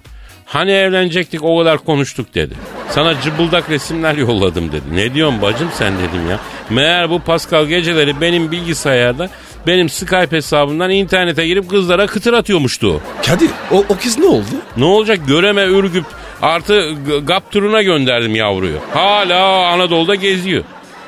Hani 0.54 0.72
evlenecektik 0.72 1.44
o 1.44 1.60
kadar 1.60 1.78
konuştuk 1.78 2.36
dedi. 2.36 2.54
Sana 2.90 3.22
cıbıldak 3.22 3.70
resimler 3.70 4.16
yolladım 4.16 4.72
dedi. 4.72 4.84
Ne 4.94 5.14
diyorsun 5.14 5.42
bacım 5.42 5.70
sen 5.74 5.94
dedim 5.94 6.30
ya. 6.30 6.40
Meğer 6.70 7.10
bu 7.10 7.20
Pascal 7.20 7.66
geceleri 7.66 8.22
benim 8.22 8.52
bilgisayarda 8.52 9.30
benim 9.68 9.90
Skype 9.90 10.32
hesabından 10.32 10.90
internete 10.90 11.48
girip 11.48 11.70
kızlara 11.70 12.08
kıtır 12.08 12.34
atıyormuştu. 12.34 13.02
Kadir 13.26 13.50
o, 13.72 13.84
o 13.90 13.98
kız 14.04 14.20
ne 14.20 14.26
oldu? 14.26 14.46
Ne 14.78 14.86
olacak 14.86 15.20
göreme 15.28 15.64
ürgüp 15.64 16.06
artı 16.42 16.92
GAP 17.26 17.52
turuna 17.52 17.82
gönderdim 17.82 18.36
yavruyu. 18.36 18.78
Hala 18.94 19.68
Anadolu'da 19.68 20.16
geziyor. 20.16 20.64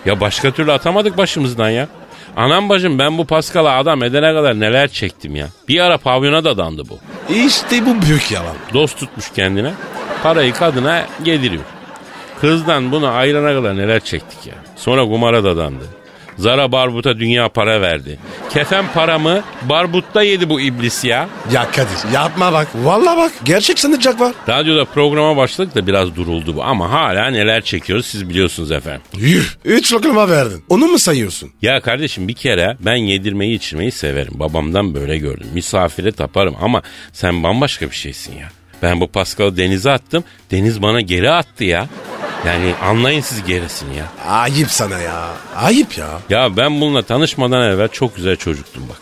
Ya 0.05 0.19
başka 0.19 0.51
türlü 0.51 0.71
atamadık 0.71 1.17
başımızdan 1.17 1.69
ya. 1.69 1.87
Anam 2.35 2.69
bacım 2.69 2.99
ben 2.99 3.17
bu 3.17 3.25
Pascal'a 3.25 3.77
adam 3.77 4.03
edene 4.03 4.33
kadar 4.33 4.59
neler 4.59 4.87
çektim 4.87 5.35
ya. 5.35 5.47
Bir 5.67 5.79
ara 5.79 5.97
pavyona 5.97 6.43
da 6.43 6.57
dandı 6.57 6.83
bu. 6.89 6.97
İşte 7.33 7.85
bu 7.85 8.01
büyük 8.01 8.31
yalan. 8.31 8.55
Dost 8.73 8.99
tutmuş 8.99 9.31
kendine. 9.35 9.73
Parayı 10.23 10.53
kadına 10.53 11.05
yediriyor. 11.25 11.63
Kızdan 12.41 12.91
bunu 12.91 13.07
ayırana 13.07 13.53
kadar 13.53 13.77
neler 13.77 13.99
çektik 13.99 14.47
ya. 14.47 14.53
Sonra 14.75 15.03
kumara 15.03 15.43
da 15.43 15.57
dandı. 15.57 15.83
Zara 16.37 16.71
Barbut'a 16.71 17.19
dünya 17.19 17.49
para 17.49 17.81
verdi. 17.81 18.17
Kefen 18.53 18.85
paramı 18.93 19.43
Barbut'ta 19.61 20.23
yedi 20.23 20.49
bu 20.49 20.61
iblis 20.61 21.03
ya. 21.03 21.29
Ya 21.51 21.71
Kadir 21.71 22.13
yapma 22.13 22.53
bak. 22.53 22.67
Vallahi 22.75 23.17
bak 23.17 23.31
gerçek 23.43 23.79
sanacak 23.79 24.19
var. 24.19 24.33
Radyoda 24.49 24.85
programa 24.85 25.37
başladık 25.37 25.75
da 25.75 25.87
biraz 25.87 26.15
duruldu 26.15 26.55
bu 26.55 26.63
ama 26.63 26.91
hala 26.91 27.27
neler 27.27 27.61
çekiyoruz 27.61 28.05
siz 28.05 28.29
biliyorsunuz 28.29 28.71
efendim. 28.71 29.01
Yuh. 29.17 29.43
Üç 29.65 29.93
lokma 29.93 30.29
verdin. 30.29 30.63
Onu 30.69 30.87
mu 30.87 30.99
sayıyorsun? 30.99 31.51
Ya 31.61 31.81
kardeşim 31.81 32.27
bir 32.27 32.33
kere 32.33 32.77
ben 32.79 32.95
yedirmeyi 32.95 33.55
içirmeyi 33.55 33.91
severim. 33.91 34.33
Babamdan 34.35 34.93
böyle 34.93 35.17
gördüm. 35.17 35.47
Misafire 35.53 36.11
taparım 36.11 36.55
ama 36.61 36.81
sen 37.13 37.43
bambaşka 37.43 37.89
bir 37.89 37.95
şeysin 37.95 38.37
ya. 38.37 38.49
Ben 38.81 39.01
bu 39.01 39.07
Pascal'ı 39.07 39.57
denize 39.57 39.91
attım. 39.91 40.23
Deniz 40.51 40.81
bana 40.81 41.01
geri 41.01 41.31
attı 41.31 41.63
ya. 41.63 41.87
Yani 42.45 42.73
anlayın 42.83 43.21
siz 43.21 43.43
gerisini 43.43 43.97
ya. 43.97 44.05
Ayıp 44.29 44.71
sana 44.71 44.99
ya. 44.99 45.27
Ayıp 45.55 45.97
ya. 45.97 46.07
Ya 46.29 46.57
ben 46.57 46.81
bununla 46.81 47.01
tanışmadan 47.01 47.61
evvel 47.61 47.87
çok 47.87 48.15
güzel 48.15 48.35
çocuktum 48.35 48.83
bak. 48.89 48.97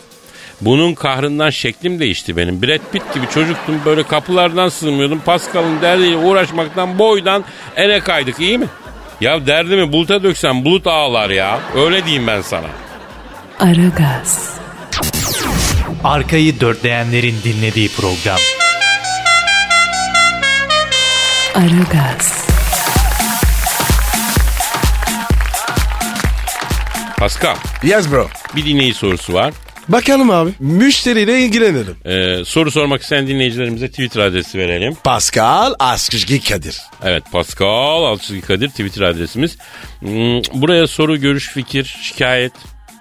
Bunun 0.61 0.93
kahrından 0.93 1.49
şeklim 1.49 1.99
değişti 1.99 2.37
benim. 2.37 2.61
Brad 2.61 2.79
Pitt 2.91 3.13
gibi 3.13 3.27
çocuktum 3.33 3.81
böyle 3.85 4.03
kapılardan 4.03 4.69
sığmıyordum. 4.69 5.21
Pascal'ın 5.25 5.81
derdiyle 5.81 6.17
uğraşmaktan 6.17 6.99
boydan 6.99 7.43
ene 7.75 7.99
kaydık 7.99 8.39
iyi 8.39 8.57
mi? 8.57 8.67
Ya 9.21 9.47
derdimi 9.47 9.91
buluta 9.91 10.23
döksem 10.23 10.65
bulut 10.65 10.87
ağlar 10.87 11.29
ya. 11.29 11.59
Öyle 11.75 12.05
diyeyim 12.05 12.27
ben 12.27 12.41
sana. 12.41 12.67
Aragaz, 13.59 14.53
Arkayı 16.03 16.59
dörtleyenlerin 16.59 17.35
dinlediği 17.43 17.89
program. 17.89 18.37
Aragaz, 21.55 22.42
Pascal 27.23 27.55
Yes 27.83 28.11
bro. 28.11 28.27
bir 28.55 28.65
dinleyici 28.65 28.97
sorusu 28.97 29.33
var. 29.33 29.53
Bakalım 29.89 30.29
abi. 30.31 30.51
Müşteriyle 30.59 31.39
ilgilenelim. 31.39 31.95
Ee, 32.05 32.45
soru 32.45 32.71
sormak 32.71 33.01
isteyen 33.01 33.27
dinleyicilerimize 33.27 33.87
Twitter 33.89 34.21
adresi 34.21 34.57
verelim. 34.59 34.95
Pascal 35.03 35.73
Askışgi 35.79 36.43
Kadir. 36.43 36.77
Evet 37.03 37.23
Pascal 37.31 38.03
Alçızgi 38.03 38.41
Kadir 38.41 38.69
Twitter 38.69 39.01
adresimiz. 39.01 39.57
Hmm, 39.99 40.41
Buraya 40.53 40.87
soru, 40.87 41.17
görüş, 41.19 41.49
fikir, 41.49 41.97
şikayet. 42.01 42.53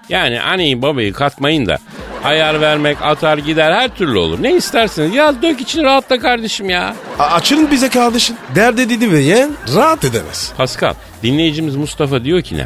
Yani 0.09 0.41
anneyi 0.41 0.81
babayı 0.81 1.13
katmayın 1.13 1.65
da 1.65 1.77
ayar 2.23 2.61
vermek, 2.61 2.97
atar 3.01 3.37
gider 3.37 3.71
her 3.73 3.95
türlü 3.95 4.17
olur. 4.17 4.43
Ne 4.43 4.53
isterseniz 4.55 5.15
yaz 5.15 5.41
dök 5.41 5.61
için 5.61 5.83
rahatla 5.83 6.19
kardeşim 6.19 6.69
ya. 6.69 6.95
A- 7.19 7.23
açılın 7.23 7.71
bize 7.71 7.89
kardeşim. 7.89 8.35
Dert 8.55 8.79
edini 8.79 9.11
ve 9.11 9.19
yen 9.19 9.51
rahat 9.75 10.03
edemez. 10.05 10.53
Pascal 10.57 10.93
dinleyicimiz 11.23 11.75
Mustafa 11.75 12.23
diyor 12.23 12.41
ki 12.41 12.57
ne? 12.57 12.65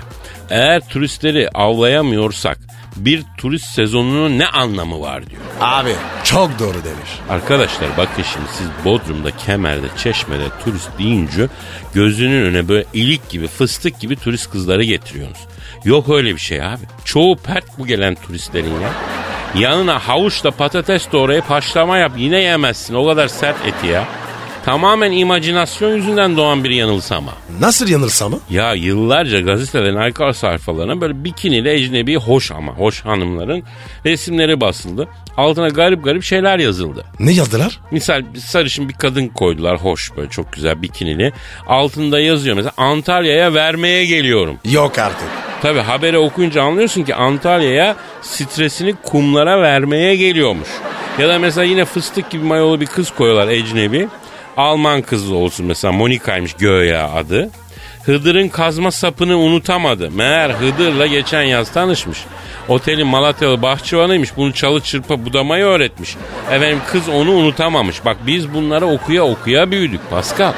Eğer 0.50 0.88
turistleri 0.88 1.50
avlayamıyorsak 1.50 2.58
bir 2.96 3.24
turist 3.38 3.66
sezonunun 3.66 4.40
ne 4.40 4.48
anlamı 4.48 5.02
var 5.02 5.30
diyor. 5.30 5.42
Abi 5.62 5.92
çok 6.24 6.60
doğru 6.60 6.74
demiş. 6.74 7.10
Arkadaşlar 7.30 7.90
bakın 7.98 8.24
şimdi 8.34 8.46
siz 8.52 8.68
Bodrum'da, 8.86 9.32
Kemer'de, 9.32 9.88
Çeşme'de 9.98 10.44
turist 10.64 10.90
deyince 11.00 11.48
gözünün 11.94 12.44
önüne 12.46 12.68
böyle 12.68 12.86
ilik 12.94 13.30
gibi, 13.30 13.48
fıstık 13.48 14.00
gibi 14.00 14.16
turist 14.16 14.52
kızları 14.52 14.84
getiriyorsunuz. 14.84 15.48
Yok 15.86 16.10
öyle 16.10 16.34
bir 16.34 16.40
şey 16.40 16.64
abi. 16.64 16.84
Çoğu 17.06 17.38
pert 17.38 17.66
bu 17.78 17.88
gelen 17.88 18.16
turistlerin 18.16 18.82
ya. 18.82 18.90
Yanına 19.56 20.00
havuçla 20.00 20.52
patates 20.52 21.12
doğrayıp 21.12 21.50
haşlama 21.50 21.98
yap 21.98 22.12
yine 22.18 22.42
yemezsin. 22.42 22.94
O 22.94 23.06
kadar 23.06 23.28
sert 23.28 23.66
eti 23.66 23.88
ya. 23.88 24.08
Tamamen 24.68 25.12
imajinasyon 25.12 25.96
yüzünden 25.96 26.38
doğan 26.38 26.64
bir 26.64 26.70
yanılsama. 26.70 27.32
Nasıl 27.60 27.88
yanılsa 27.88 28.30
mı? 28.30 28.40
Ya 28.50 28.74
yıllarca 28.74 29.40
gazetelerin 29.40 29.96
arka 29.96 30.34
sayfalarına 30.34 31.02
böyle 31.02 31.24
bikinili 31.24 31.70
ecnebi 31.70 32.16
hoş 32.16 32.52
ama 32.52 32.72
hoş 32.72 33.06
hanımların 33.06 33.64
resimleri 34.06 34.62
basıldı. 34.62 35.08
Altına 35.38 35.68
garip 35.68 36.04
garip 36.04 36.24
şeyler 36.24 36.60
yazıldı. 36.60 37.06
Ne 37.20 37.32
yazdılar? 37.32 37.80
Misal 37.92 38.24
sarışın 38.38 38.90
bir 38.90 38.94
kadın 38.94 39.28
koydular 39.28 39.78
hoş 39.78 40.18
böyle 40.18 40.30
çok 40.30 40.54
güzel 40.54 40.82
bikinili. 40.82 41.34
Altında 41.68 42.20
yazıyor 42.20 42.56
mesela 42.56 42.74
Antalya'ya 42.78 43.54
vermeye 43.54 44.06
geliyorum. 44.06 44.58
Yok 44.66 45.00
artık. 45.00 45.28
Tabi 45.62 45.80
haberi 45.80 46.18
okuyunca 46.18 46.64
anlıyorsun 46.64 47.04
ki 47.04 47.16
Antalya'ya 47.16 47.96
stresini 48.22 48.96
kumlara 49.04 49.62
vermeye 49.62 50.16
geliyormuş. 50.16 50.70
Ya 51.20 51.30
da 51.30 51.40
mesela 51.40 51.64
yine 51.64 51.86
fıstık 51.86 52.30
gibi 52.30 52.44
mayolu 52.44 52.82
bir 52.82 52.86
kız 52.86 53.12
koyuyorlar 53.12 53.48
ecnebi. 53.48 54.08
Alman 54.58 55.02
kızı 55.02 55.36
olsun 55.36 55.66
mesela 55.66 55.92
Monika'ymış 55.92 56.54
göya 56.54 57.10
adı. 57.12 57.50
Hıdır'ın 58.06 58.48
kazma 58.48 58.92
sapını 58.92 59.38
unutamadı. 59.38 60.12
Meğer 60.12 60.50
Hıdır'la 60.50 61.08
geçen 61.08 61.42
yaz 61.42 61.72
tanışmış. 61.72 62.20
Otelin 62.68 63.08
Malatyalı 63.08 63.62
bahçıvanıymış. 63.62 64.38
Bunu 64.38 64.54
çalı 64.54 64.82
çırpa 64.82 65.26
budamayı 65.26 65.66
öğretmiş. 65.66 66.16
Efendim 66.52 66.80
kız 66.88 67.10
onu 67.10 67.32
unutamamış. 67.32 68.06
Bak 68.06 68.18
biz 68.28 68.54
bunları 68.54 68.86
okuya 68.86 69.24
okuya 69.24 69.72
büyüdük 69.72 70.10
Pascal. 70.10 70.54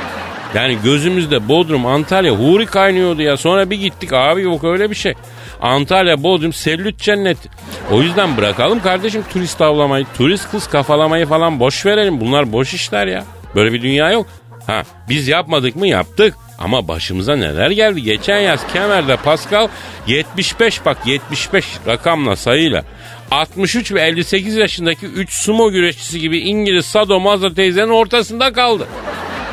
Yani 0.53 0.77
gözümüzde 0.83 1.47
Bodrum, 1.47 1.85
Antalya 1.85 2.33
huri 2.33 2.65
kaynıyordu 2.65 3.21
ya. 3.21 3.37
Sonra 3.37 3.69
bir 3.69 3.77
gittik 3.77 4.13
abi 4.13 4.41
yok 4.41 4.63
öyle 4.63 4.89
bir 4.89 4.95
şey. 4.95 5.13
Antalya, 5.61 6.23
Bodrum 6.23 6.53
sellüt 6.53 6.99
cenneti. 6.99 7.49
O 7.91 8.01
yüzden 8.01 8.37
bırakalım 8.37 8.81
kardeşim 8.81 9.23
turist 9.33 9.61
avlamayı. 9.61 10.05
Turist 10.17 10.51
kız 10.51 10.67
kafalamayı 10.67 11.25
falan 11.25 11.59
boş 11.59 11.85
verelim. 11.85 12.19
Bunlar 12.21 12.51
boş 12.51 12.73
işler 12.73 13.07
ya. 13.07 13.23
Böyle 13.55 13.73
bir 13.73 13.81
dünya 13.81 14.11
yok. 14.11 14.27
Ha 14.67 14.83
biz 15.09 15.27
yapmadık 15.27 15.75
mı 15.75 15.87
yaptık. 15.87 16.35
Ama 16.59 16.87
başımıza 16.87 17.35
neler 17.35 17.71
geldi. 17.71 18.03
Geçen 18.03 18.39
yaz 18.39 18.67
Kemer'de 18.73 19.15
Pascal 19.15 19.67
75 20.07 20.85
bak 20.85 20.97
75 21.05 21.65
rakamla 21.87 22.35
sayıyla 22.35 22.83
63 23.31 23.91
ve 23.91 24.01
58 24.01 24.55
yaşındaki 24.55 25.05
3 25.05 25.33
sumo 25.33 25.71
güreşçisi 25.71 26.19
gibi 26.19 26.39
İngiliz 26.39 26.85
Sado 26.85 27.19
Mazda 27.19 27.53
teyzenin 27.53 27.89
ortasında 27.89 28.53
kaldı. 28.53 28.87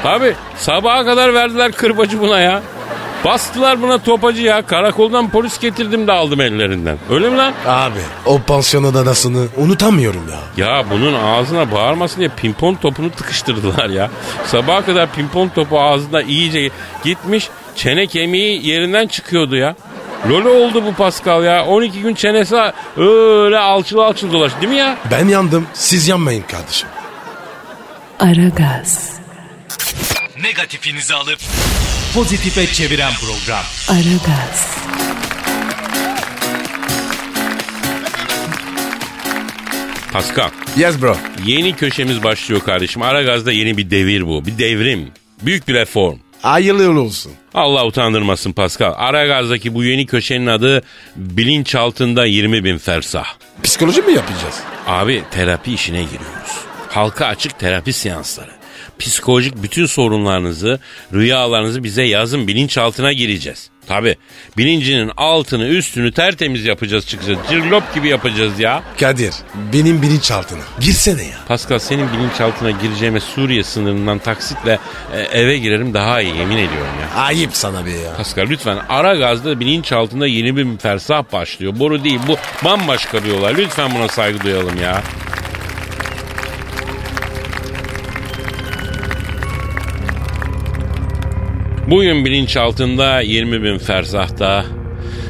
Tabi 0.02 0.34
sabaha 0.56 1.04
kadar 1.04 1.34
verdiler 1.34 1.72
kırbacı 1.72 2.20
buna 2.20 2.40
ya. 2.40 2.62
Bastılar 3.26 3.82
buna 3.82 3.98
topacı 3.98 4.42
ya. 4.42 4.66
Karakoldan 4.66 5.30
polis 5.30 5.60
getirdim 5.60 6.06
de 6.06 6.12
aldım 6.12 6.40
ellerinden. 6.40 6.98
Öyle 7.10 7.30
mi 7.30 7.36
lan? 7.36 7.54
Abi 7.66 7.98
o 8.26 8.38
pansiyon 8.42 8.84
odasını 8.84 9.46
unutamıyorum 9.56 10.22
ya. 10.30 10.66
Ya 10.66 10.84
bunun 10.90 11.14
ağzına 11.14 11.72
bağırmasın 11.72 12.18
diye 12.18 12.28
pimpon 12.36 12.74
topunu 12.74 13.10
tıkıştırdılar 13.10 13.88
ya. 13.88 14.10
Sabaha 14.46 14.84
kadar 14.84 15.12
pimpon 15.12 15.48
topu 15.48 15.80
ağzında 15.80 16.22
iyice 16.22 16.70
gitmiş. 17.04 17.48
çene 17.76 18.06
kemiği 18.06 18.66
yerinden 18.68 19.06
çıkıyordu 19.06 19.56
ya. 19.56 19.76
Lolo 20.28 20.50
oldu 20.50 20.84
bu 20.84 20.94
Pascal 20.94 21.44
ya. 21.44 21.64
12 21.64 22.00
gün 22.02 22.14
çenesi 22.14 22.56
öyle 22.96 23.58
alçıl 23.58 23.98
alçıl 23.98 24.32
dolaştı 24.32 24.60
değil 24.60 24.72
mi 24.72 24.78
ya? 24.78 24.96
Ben 25.10 25.28
yandım 25.28 25.66
siz 25.74 26.08
yanmayın 26.08 26.42
kardeşim. 26.42 26.88
Aragaz, 28.18 29.10
Negatifinizi 30.42 31.14
alıp 31.14 31.38
pozitife 32.16 32.66
çeviren 32.66 33.12
program. 33.12 33.64
Aragaz, 33.88 34.76
Pascal 40.12 40.50
Yes 40.76 41.02
bro. 41.02 41.16
yeni 41.46 41.76
köşemiz 41.76 42.22
başlıyor 42.22 42.60
kardeşim. 42.60 43.02
Aragaz'da 43.02 43.52
yeni 43.52 43.76
bir 43.76 43.90
devir 43.90 44.26
bu. 44.26 44.46
Bir 44.46 44.58
devrim. 44.58 45.08
Büyük 45.42 45.68
bir 45.68 45.74
reform. 45.74 46.18
Hayırlı 46.42 47.00
olsun. 47.00 47.32
Allah 47.54 47.86
utandırmasın 47.86 48.52
Pascal. 48.52 48.94
Aragaz'daki 48.96 49.74
bu 49.74 49.84
yeni 49.84 50.06
köşenin 50.06 50.46
adı 50.46 50.82
bilinç 51.16 51.74
altında 51.74 52.24
20 52.24 52.64
bin 52.64 52.78
fersah. 52.78 53.26
Psikoloji 53.62 54.02
mi 54.02 54.12
yapacağız? 54.12 54.60
Abi 54.86 55.22
terapi 55.30 55.74
işine 55.74 56.02
giriyoruz. 56.02 56.52
Halka 56.88 57.26
açık 57.26 57.58
terapi 57.58 57.92
seansları. 57.92 58.50
Psikolojik 58.98 59.62
bütün 59.62 59.86
sorunlarınızı, 59.86 60.80
rüyalarınızı 61.12 61.84
bize 61.84 62.02
yazın 62.02 62.46
bilinçaltına 62.46 63.12
gireceğiz. 63.12 63.70
Tabi 63.86 64.16
bilincinin 64.56 65.10
altını 65.16 65.66
üstünü 65.66 66.12
tertemiz 66.12 66.64
yapacağız 66.64 67.06
çıkacağız. 67.06 67.38
Cirlop 67.50 67.94
gibi 67.94 68.08
yapacağız 68.08 68.60
ya. 68.60 68.82
Kadir 69.00 69.34
benim 69.72 70.02
bilinçaltına. 70.02 70.62
Girsene 70.80 71.22
ya. 71.22 71.38
Pascal 71.48 71.78
senin 71.78 72.12
bilinçaltına 72.12 72.70
gireceğime 72.70 73.20
Suriye 73.20 73.62
sınırından 73.62 74.18
taksitle 74.18 74.78
e, 75.14 75.20
eve 75.20 75.58
girerim 75.58 75.94
daha 75.94 76.20
iyi 76.20 76.36
yemin 76.36 76.56
ediyorum 76.56 76.94
ya. 77.02 77.20
Ayıp 77.20 77.56
sana 77.56 77.86
be 77.86 77.90
ya. 77.90 78.16
Pascal 78.16 78.46
lütfen 78.46 78.78
ara 78.88 79.14
gazda 79.14 79.60
bilinçaltında 79.60 80.26
yeni 80.26 80.56
bir 80.56 80.78
fersah 80.78 81.32
başlıyor. 81.32 81.78
Boru 81.78 82.04
değil 82.04 82.20
bu 82.28 82.36
bambaşka 82.64 83.24
bir 83.24 83.32
olay. 83.32 83.56
Lütfen 83.56 83.94
buna 83.94 84.08
saygı 84.08 84.40
duyalım 84.40 84.82
ya. 84.82 85.02
Bugün 91.90 92.24
bilinçaltında 92.24 93.20
20 93.20 93.62
bin 93.62 93.78
fersahta 93.78 94.64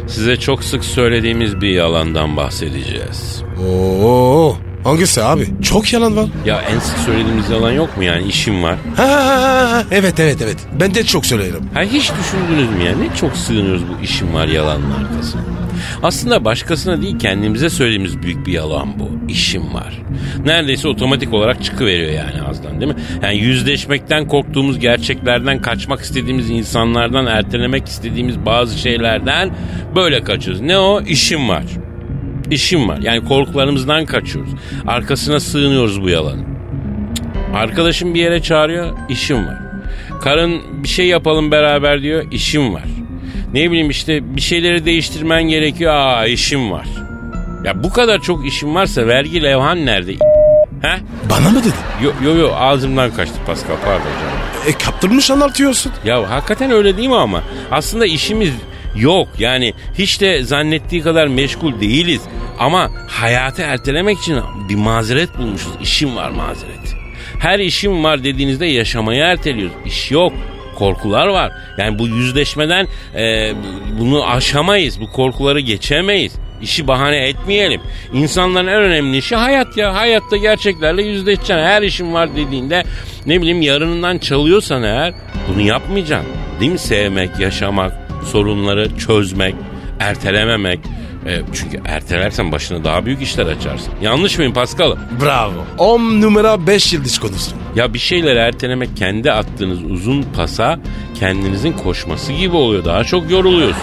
size 0.07 0.37
çok 0.37 0.65
sık 0.65 0.85
söylediğimiz 0.85 1.61
bir 1.61 1.69
yalandan 1.69 2.37
bahsedeceğiz. 2.37 3.43
Oo, 3.69 4.57
hangisi 4.85 5.23
abi? 5.23 5.47
Çok 5.63 5.93
yalan 5.93 6.17
var. 6.17 6.27
Ya 6.47 6.63
en 6.75 6.79
sık 6.79 6.99
söylediğimiz 6.99 7.51
yalan 7.51 7.73
yok 7.73 7.97
mu 7.97 8.03
yani 8.05 8.27
işim 8.29 8.63
var? 8.63 8.77
Ha, 8.97 9.09
ha, 9.09 9.71
ha, 9.71 9.85
evet 9.91 10.21
evet 10.21 10.37
evet. 10.43 10.57
Ben 10.81 10.95
de 10.95 11.05
çok 11.05 11.27
söylerim. 11.27 11.71
Ha 11.75 11.83
hiç 11.83 12.13
düşündünüz 12.21 12.71
mü 12.71 12.85
ya? 12.85 12.97
Ne 12.97 13.17
çok 13.17 13.37
sığınıyoruz 13.37 13.83
bu 13.89 14.05
işim 14.05 14.35
var 14.35 14.47
yalanın 14.49 14.91
arkasına. 14.91 15.41
Aslında 16.03 16.45
başkasına 16.45 17.03
değil 17.03 17.19
kendimize 17.19 17.71
söylediğimiz 17.71 18.23
büyük 18.23 18.47
bir 18.47 18.53
yalan 18.53 18.89
bu. 18.99 19.11
İşim 19.29 19.75
var. 19.75 20.03
Neredeyse 20.45 20.89
otomatik 20.89 21.35
olarak 21.35 21.65
çıkıveriyor 21.65 22.13
yani 22.13 22.43
ağızdan 22.43 22.81
değil 22.81 22.93
mi? 22.93 22.99
Yani 23.23 23.37
yüzleşmekten 23.37 24.29
korktuğumuz 24.29 24.79
gerçeklerden, 24.79 25.63
kaçmak 25.63 26.01
istediğimiz 26.01 26.51
insanlardan, 26.51 27.27
ertelemek 27.27 27.87
istediğimiz 27.87 28.47
bazı 28.47 28.79
şeylerden 28.79 29.51
böyle 29.97 30.23
kaçıyoruz. 30.23 30.61
Ne 30.61 30.79
o? 30.79 31.03
İşim 31.03 31.49
var. 31.49 31.65
İşim 32.51 32.89
var. 32.89 32.99
Yani 33.03 33.25
korkularımızdan 33.25 34.07
kaçıyoruz. 34.07 34.51
Arkasına 34.87 35.41
sığınıyoruz 35.41 36.03
bu 36.03 36.09
yalanın. 36.09 36.47
Arkadaşım 37.55 38.15
bir 38.15 38.21
yere 38.21 38.43
çağırıyor, 38.43 38.97
işim 39.09 39.47
var. 39.47 39.59
Karın 40.21 40.83
bir 40.83 40.89
şey 40.89 41.07
yapalım 41.07 41.51
beraber 41.51 42.03
diyor, 42.03 42.25
işim 42.33 42.75
var. 42.75 42.85
Ne 43.55 43.71
bileyim 43.71 43.91
işte 43.91 44.37
bir 44.37 44.41
şeyleri 44.41 44.85
değiştirmen 44.85 45.43
gerekiyor, 45.43 45.95
aa 45.95 46.27
işim 46.27 46.71
var. 46.71 46.87
Ya 47.65 47.83
bu 47.83 47.93
kadar 47.93 48.21
çok 48.23 48.47
işim 48.47 48.75
varsa 48.75 49.07
vergi 49.07 49.43
levhan 49.43 49.87
nerede? 49.87 50.13
He? 50.83 50.97
Bana 51.31 51.51
mı 51.51 51.61
dedin? 51.61 51.73
Yo 52.03 52.11
yo 52.25 52.37
yo 52.37 52.55
ağzımdan 52.55 53.11
kaçtı 53.15 53.37
Pascal 53.47 53.77
pardon 53.85 54.05
canım. 54.05 54.39
E 54.67 54.73
kaptırmış 54.73 55.31
anlatıyorsun. 55.31 55.93
Ya 56.05 56.31
hakikaten 56.31 56.71
öyle 56.71 56.97
değil 56.97 57.09
mi 57.09 57.17
ama? 57.17 57.43
Aslında 57.71 58.07
işimiz 58.07 58.53
yok. 58.97 59.29
Yani 59.39 59.75
hiç 59.99 60.21
de 60.21 60.43
zannettiği 60.43 61.03
kadar 61.03 61.27
meşgul 61.27 61.81
değiliz. 61.81 62.21
Ama 62.59 62.91
hayatı 63.09 63.63
ertelemek 63.63 64.19
için 64.19 64.39
bir 64.69 64.75
mazeret 64.75 65.39
bulmuşuz. 65.39 65.73
İşim 65.83 66.17
var 66.17 66.31
mazereti. 66.31 66.97
Her 67.39 67.59
işim 67.59 68.05
var 68.05 68.25
dediğinizde 68.25 68.67
yaşamayı 68.67 69.23
erteliyoruz. 69.23 69.77
İş 69.87 70.11
yok. 70.11 70.33
Korkular 70.79 71.27
var. 71.27 71.53
Yani 71.79 71.99
bu 71.99 72.09
yüzleşmeden 72.09 72.89
e, 73.15 73.53
bunu 73.99 74.31
aşamayız. 74.31 75.01
Bu 75.01 75.13
korkuları 75.13 75.61
geçemeyiz. 75.61 76.33
İşi 76.63 76.87
bahane 76.89 77.29
etmeyelim. 77.29 77.81
İnsanların 78.13 78.67
en 78.67 78.83
önemli 78.83 79.17
işi 79.17 79.37
hayat 79.37 79.77
ya. 79.77 79.95
Hayatta 79.95 80.37
gerçeklerle 80.37 81.03
yüzleşeceksin. 81.03 81.55
Her 81.55 81.83
işim 81.83 82.15
var 82.15 82.37
dediğinde 82.37 82.85
ne 83.27 83.41
bileyim 83.41 83.63
yarınından 83.63 84.19
çalıyorsan 84.19 84.83
eğer 84.83 85.15
bunu 85.49 85.61
yapmayacaksın. 85.61 86.33
Değil 86.61 86.73
mi? 86.73 86.79
Sevmek, 86.79 87.31
yaşamak, 87.41 87.93
sorunları 88.33 88.99
çözmek, 88.99 89.55
ertelememek. 90.01 90.81
E, 91.27 91.41
çünkü 91.55 91.81
ertelersen 91.85 92.53
başına 92.53 92.85
daha 92.85 93.07
büyük 93.07 93.23
işler 93.23 93.47
açarsın. 93.47 93.93
Yanlış 94.03 94.39
mıyım 94.39 94.53
Paskal'ım? 94.55 94.99
Bravo. 95.25 95.53
10 95.79 96.01
numara 96.23 96.67
5 96.67 96.93
yıldız 96.93 97.19
konusu. 97.19 97.51
Ya 97.77 97.95
bir 97.95 97.99
şeyleri 97.99 98.39
ertelemek 98.39 98.97
kendi 98.97 99.33
attığınız 99.33 99.83
uzun 99.85 100.23
pasa 100.37 100.79
kendinizin 101.21 101.73
koşması 101.73 102.33
gibi 102.33 102.57
oluyor. 102.57 102.85
Daha 102.85 103.05
çok 103.05 103.31
yoruluyorsun. 103.31 103.83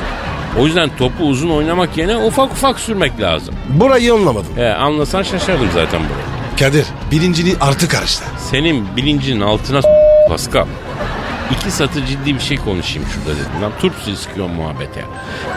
O 0.60 0.66
yüzden 0.66 0.90
topu 0.98 1.24
uzun 1.24 1.50
oynamak 1.50 1.98
yerine 1.98 2.18
ufak 2.18 2.52
ufak 2.52 2.80
sürmek 2.80 3.22
lazım. 3.22 3.56
Burayı 3.70 4.14
anlamadım. 4.14 4.48
He, 4.56 4.74
anlasan 4.74 5.24
şaşardım 5.24 5.68
zaten 5.74 6.00
burayı. 6.00 6.24
Kadir 6.60 6.86
birinciliği 7.12 7.56
artı 7.62 7.88
karıştı. 7.88 8.24
Senin 8.52 8.86
bilincinin 8.98 9.42
altına 9.42 9.82
s- 9.82 9.88
Pascal. 10.30 10.66
İki 11.54 11.72
satır 11.72 12.06
ciddi 12.06 12.36
bir 12.36 12.40
şey 12.40 12.58
konuşayım 12.58 13.10
şurada 13.10 13.40
dedim. 13.40 13.62
Lan 13.62 13.72
turp 13.82 13.94
sıkıyor 14.18 14.50
muhabbete. 14.50 15.06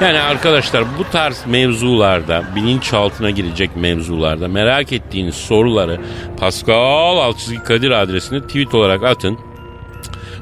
Yani 0.03 0.21
arkadaşlar 0.21 0.85
bu 0.99 1.11
tarz 1.13 1.47
mevzularda, 1.47 2.45
bilinçaltına 2.57 3.31
girecek 3.31 3.77
mevzularda 3.77 4.49
merak 4.49 4.93
ettiğiniz 4.93 5.35
soruları 5.35 6.01
Pascal 6.41 7.19
Alçızgi 7.19 7.63
Kadir 7.63 7.91
adresine 7.91 8.41
tweet 8.41 8.75
olarak 8.75 9.05
atın. 9.05 9.39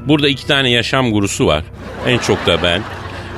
Burada 0.07 0.27
iki 0.27 0.47
tane 0.47 0.69
yaşam 0.69 1.11
gurusu 1.11 1.45
var. 1.45 1.63
En 2.07 2.17
çok 2.17 2.45
da 2.45 2.63
ben. 2.63 2.81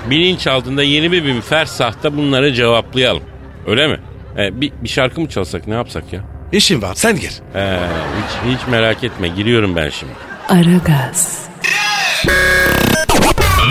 Bilinç 0.10 0.48
altında 0.48 0.84
yeni 0.84 1.12
bir 1.12 1.26
bin 1.26 1.42
fersahta 1.42 2.18
bunları 2.18 2.54
cevaplayalım. 2.54 3.24
Öyle 3.68 3.88
mi? 3.88 4.00
E, 4.38 4.62
bir, 4.62 4.72
bir 4.84 4.90
şarkı 4.90 5.22
mı 5.22 5.30
çalsak 5.30 5.68
ne 5.68 5.74
yapsak 5.74 6.14
ya? 6.14 6.22
İşim 6.52 6.82
var 6.82 6.96
sen 6.96 7.16
gir. 7.20 7.32
He, 7.54 7.80
hiç, 8.18 8.56
hiç 8.56 8.68
merak 8.68 9.04
etme 9.04 9.28
giriyorum 9.28 9.76
ben 9.76 9.90
şimdi. 9.90 10.14
Aragaz, 10.50 11.48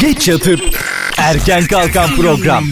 Geç 0.01 0.29
yatıp 0.29 0.61
erken 1.19 1.67
kalkan 1.67 2.17
program. 2.17 2.65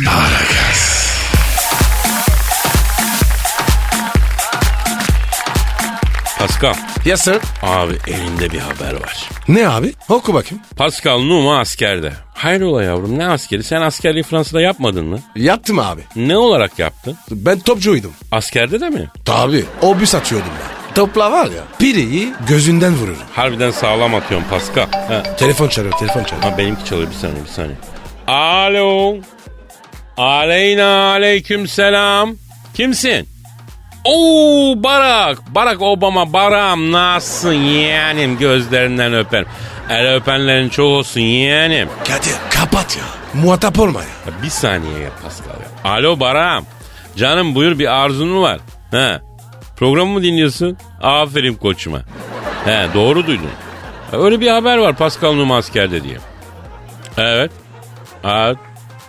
Pascal 6.38 6.74
Yes 7.04 7.20
sir. 7.22 7.36
abi 7.62 7.94
elinde 8.06 8.50
bir 8.50 8.58
haber 8.58 8.92
var. 9.00 9.28
Ne 9.48 9.68
abi? 9.68 9.92
Oku 10.08 10.34
bakayım. 10.34 10.64
Pascal 10.76 11.18
Numa 11.18 11.58
askerde. 11.60 12.12
Hayrola 12.34 12.82
yavrum 12.82 13.18
ne 13.18 13.26
askeri? 13.26 13.62
Sen 13.62 13.80
askerliği 13.80 14.22
Fransa'da 14.22 14.60
yapmadın 14.60 15.06
mı? 15.06 15.18
Yaptım 15.36 15.78
abi. 15.78 16.00
Ne 16.16 16.36
olarak 16.36 16.78
yaptın? 16.78 17.16
Ben 17.30 17.58
topçuydum. 17.60 18.12
Askerde 18.32 18.80
de 18.80 18.90
mi? 18.90 19.10
Tabii. 19.24 19.64
Obüs 19.82 20.14
atıyordum 20.14 20.48
ben. 20.60 20.83
Topla 20.94 21.32
var 21.32 21.44
ya. 21.46 21.62
Pireyi 21.78 22.32
gözünden 22.48 22.94
vururum. 22.96 23.16
Harbiden 23.32 23.70
sağlam 23.70 24.14
atıyorsun 24.14 24.48
Pascal. 24.50 24.86
Ha, 24.92 25.22
Telefon 25.38 25.68
çalıyor 25.68 25.94
telefon 25.98 26.24
çalıyor. 26.24 26.50
ha, 26.52 26.58
benimki 26.58 26.84
çalıyor 26.84 27.10
bir 27.10 27.14
saniye 27.16 27.42
bir 27.44 27.48
saniye. 27.50 27.76
Alo. 28.28 29.16
Aleyna 30.16 31.10
aleyküm 31.10 31.68
selam. 31.68 32.34
Kimsin? 32.74 33.28
Oo 34.04 34.74
Barak. 34.82 35.38
Barak 35.54 35.82
Obama 35.82 36.32
Barak'ım 36.32 36.92
nasılsın 36.92 37.52
yeğenim 37.52 38.38
gözlerinden 38.38 39.14
öperim. 39.14 39.46
El 39.90 40.14
öpenlerin 40.14 40.68
çok 40.68 40.86
olsun 40.86 41.20
yeğenim. 41.20 41.88
Kadir 42.08 42.32
kapat 42.50 42.96
ya. 42.96 43.02
Muhatap 43.42 43.78
olma 43.78 44.00
ya. 44.00 44.06
Ya 44.26 44.42
bir 44.42 44.48
saniye 44.50 44.98
ya 44.98 45.10
Pascal 45.22 45.48
ya. 45.60 45.90
Alo 45.92 46.20
Barak'ım. 46.20 46.66
Canım 47.16 47.54
buyur 47.54 47.78
bir 47.78 47.86
arzun 47.86 48.28
mu 48.28 48.42
var? 48.42 48.58
He. 48.90 49.20
Programı 49.84 50.12
mı 50.12 50.22
dinliyorsun? 50.22 50.76
Aferin 51.02 51.54
koçuma. 51.54 52.02
He 52.64 52.86
doğru 52.94 53.26
duydun. 53.26 53.50
Öyle 54.12 54.40
bir 54.40 54.48
haber 54.48 54.78
var 54.78 54.96
Pascal 54.96 55.32
Numa 55.32 55.56
askerde 55.56 56.04
diye. 56.04 56.16
Evet. 57.18 57.50
Evet. 58.24 58.56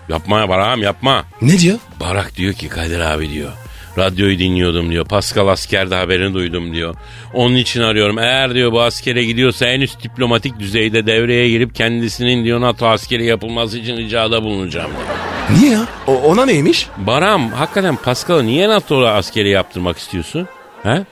Yapma 0.10 0.40
ya 0.40 0.50
Barak'ım 0.50 0.84
yapma. 0.84 1.26
Ne 1.42 1.60
diyor? 1.60 1.78
Barak 2.00 2.36
diyor 2.36 2.54
ki 2.54 2.70
Kadir 2.70 3.00
abi 3.00 3.30
diyor. 3.30 3.52
Radyoyu 3.98 4.40
dinliyordum 4.40 4.92
diyor. 4.92 5.06
Pascal 5.06 5.48
askerde 5.48 5.96
haberini 5.96 6.34
duydum 6.34 6.74
diyor. 6.74 6.96
Onun 7.34 7.56
için 7.56 7.82
arıyorum. 7.82 8.20
Eğer 8.20 8.54
diyor 8.54 8.72
bu 8.72 8.82
askere 8.82 9.24
gidiyorsa 9.24 9.66
en 9.66 9.82
üst 9.82 10.04
diplomatik 10.04 10.60
düzeyde 10.60 11.08
devreye 11.08 11.50
girip 11.50 11.76
kendisinin 11.76 12.46
diyor 12.46 12.62
NATO 12.62 12.88
askeri 12.88 13.26
yapılması 13.26 13.78
için 13.78 13.98
ricada 13.98 14.44
bulunacağım 14.44 14.92
diyor. 14.92 15.60
Niye 15.60 15.72
ya? 15.72 15.86
O, 16.08 16.14
ona 16.16 16.46
neymiş? 16.46 16.88
Baram 16.98 17.52
hakikaten 17.52 17.96
Pascal'ı 17.96 18.46
niye 18.46 18.70
NATO'ya 18.70 19.14
askeri 19.14 19.50
yaptırmak 19.50 19.98
istiyorsun? 19.98 20.48
He? 20.86 21.04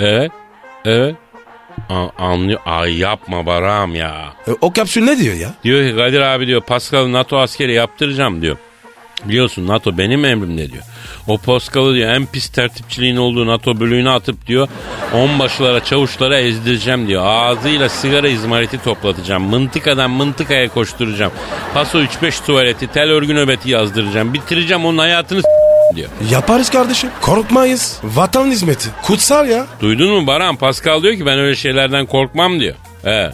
Evet. 0.00 0.32
Evet. 0.84 1.16
A- 1.88 2.08
anlıyor. 2.18 2.60
Ay 2.66 2.98
yapma 2.98 3.46
Baram 3.46 3.94
ya. 3.94 4.32
E, 4.48 4.50
o 4.60 4.72
kapsül 4.72 5.02
ne 5.02 5.18
diyor 5.18 5.34
ya? 5.34 5.54
Diyor 5.64 5.90
ki 5.90 5.96
Kadir 5.96 6.20
abi 6.20 6.46
diyor 6.46 6.60
Pascal'ı 6.60 7.12
NATO 7.12 7.38
askeri 7.38 7.72
yaptıracağım 7.74 8.42
diyor. 8.42 8.56
Biliyorsun 9.24 9.66
NATO 9.66 9.98
benim 9.98 10.24
emrimde 10.24 10.70
diyor. 10.72 10.82
O 11.26 11.38
Pascal'ı 11.38 11.94
diyor 11.94 12.10
en 12.12 12.26
pis 12.26 12.48
tertipçiliğin 12.48 13.16
olduğu 13.16 13.46
NATO 13.46 13.80
bölüğüne 13.80 14.10
atıp 14.10 14.46
diyor 14.46 14.68
onbaşılara 15.14 15.84
çavuşlara 15.84 16.38
ezdireceğim 16.38 17.08
diyor. 17.08 17.22
Ağzıyla 17.26 17.88
sigara 17.88 18.28
izmariti 18.28 18.82
toplatacağım. 18.84 19.42
Mıntıkadan 19.42 20.10
mıntıkaya 20.10 20.68
koşturacağım. 20.68 21.32
Paso 21.74 21.98
3-5 22.02 22.46
tuvaleti 22.46 22.86
tel 22.86 23.10
örgü 23.10 23.34
nöbeti 23.34 23.70
yazdıracağım. 23.70 24.34
Bitireceğim 24.34 24.84
onun 24.84 24.98
hayatını 24.98 25.42
s- 25.42 25.48
diyor. 25.96 26.08
Yaparız 26.30 26.70
kardeşim. 26.70 27.10
Korkmayız. 27.20 27.98
Vatan 28.04 28.46
hizmeti. 28.46 28.88
Kutsal 29.02 29.48
ya. 29.48 29.66
Duydun 29.80 30.10
mu 30.20 30.26
Baran? 30.26 30.56
Pascal 30.56 31.02
diyor 31.02 31.16
ki 31.16 31.26
ben 31.26 31.38
öyle 31.38 31.56
şeylerden 31.56 32.06
korkmam 32.06 32.60
diyor. 32.60 32.74
He. 33.04 33.30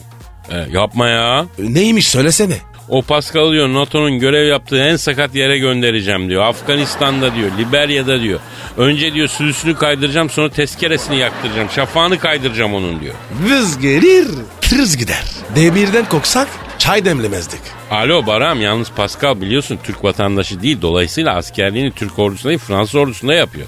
He, 0.50 0.66
yapma 0.72 1.08
ya. 1.08 1.46
E, 1.58 1.74
Neymiş 1.74 2.08
söylesene. 2.08 2.56
O 2.88 3.02
Pascal 3.02 3.52
diyor 3.52 3.68
NATO'nun 3.74 4.18
görev 4.18 4.46
yaptığı 4.48 4.78
en 4.84 4.96
sakat 4.96 5.34
yere 5.34 5.58
göndereceğim 5.58 6.28
diyor. 6.28 6.42
Afganistan'da 6.42 7.34
diyor, 7.34 7.50
Liberya'da 7.58 8.20
diyor. 8.20 8.40
Önce 8.76 9.14
diyor 9.14 9.28
sürüsünü 9.28 9.74
kaydıracağım 9.74 10.30
sonra 10.30 10.48
tezkeresini 10.48 11.16
yaktıracağım. 11.18 11.70
Şafağını 11.70 12.18
kaydıracağım 12.18 12.74
onun 12.74 13.00
diyor. 13.00 13.14
Vız 13.48 13.78
gelir, 13.78 14.26
tırız 14.60 14.96
gider. 14.96 15.24
Demirden 15.56 16.04
koksak 16.04 16.48
çay 16.78 17.04
demlemezdik. 17.04 17.60
Alo 17.90 18.26
Baram 18.26 18.60
yalnız 18.60 18.90
Pascal 18.90 19.40
biliyorsun 19.40 19.78
Türk 19.84 20.04
vatandaşı 20.04 20.62
değil. 20.62 20.78
Dolayısıyla 20.82 21.34
askerliğini 21.36 21.92
Türk 21.92 22.18
ordusunda 22.18 22.48
değil 22.48 22.58
Fransız 22.60 22.94
ordusunda 22.94 23.34
yapıyor. 23.34 23.66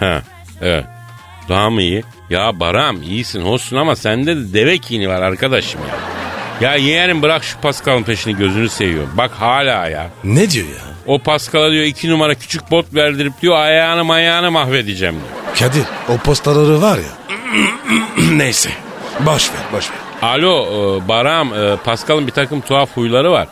Ha 0.00 0.22
evet. 0.62 0.84
Daha 1.48 1.70
mı 1.70 1.82
iyi? 1.82 2.04
Ya 2.30 2.60
Baram 2.60 3.02
iyisin 3.02 3.42
hoşsun 3.42 3.76
ama 3.76 3.96
sende 3.96 4.36
de 4.36 4.52
deve 4.54 4.78
kini 4.78 5.08
var 5.08 5.22
arkadaşım 5.22 5.80
ya. 5.80 5.96
Ya 6.68 6.76
yeğenim 6.76 7.22
bırak 7.22 7.44
şu 7.44 7.60
Pascal'ın 7.60 8.02
peşini 8.02 8.36
gözünü 8.36 8.68
seviyorum. 8.68 9.10
Bak 9.14 9.30
hala 9.30 9.88
ya. 9.88 10.10
Ne 10.24 10.50
diyor 10.50 10.66
ya? 10.66 10.82
O 11.06 11.18
Pascal'a 11.18 11.70
diyor 11.70 11.84
iki 11.84 12.10
numara 12.10 12.34
küçük 12.34 12.70
bot 12.70 12.94
verdirip 12.94 13.42
diyor 13.42 13.56
ayağını 13.56 14.04
mayağını 14.04 14.50
mahvedeceğim 14.50 15.14
diyor. 15.14 15.56
Kadir 15.58 15.84
o 16.08 16.16
postaları 16.16 16.82
var 16.82 16.98
ya. 16.98 17.36
Neyse. 18.32 18.70
Boş 19.20 19.50
ver 19.50 19.60
boş 19.72 19.90
ver. 19.90 20.09
Alo 20.22 20.66
e, 21.04 21.08
Baram 21.08 21.54
e, 21.54 21.76
Pascal'ın 21.76 22.26
bir 22.26 22.32
takım 22.32 22.60
tuhaf 22.60 22.96
huyları 22.96 23.30
var. 23.32 23.48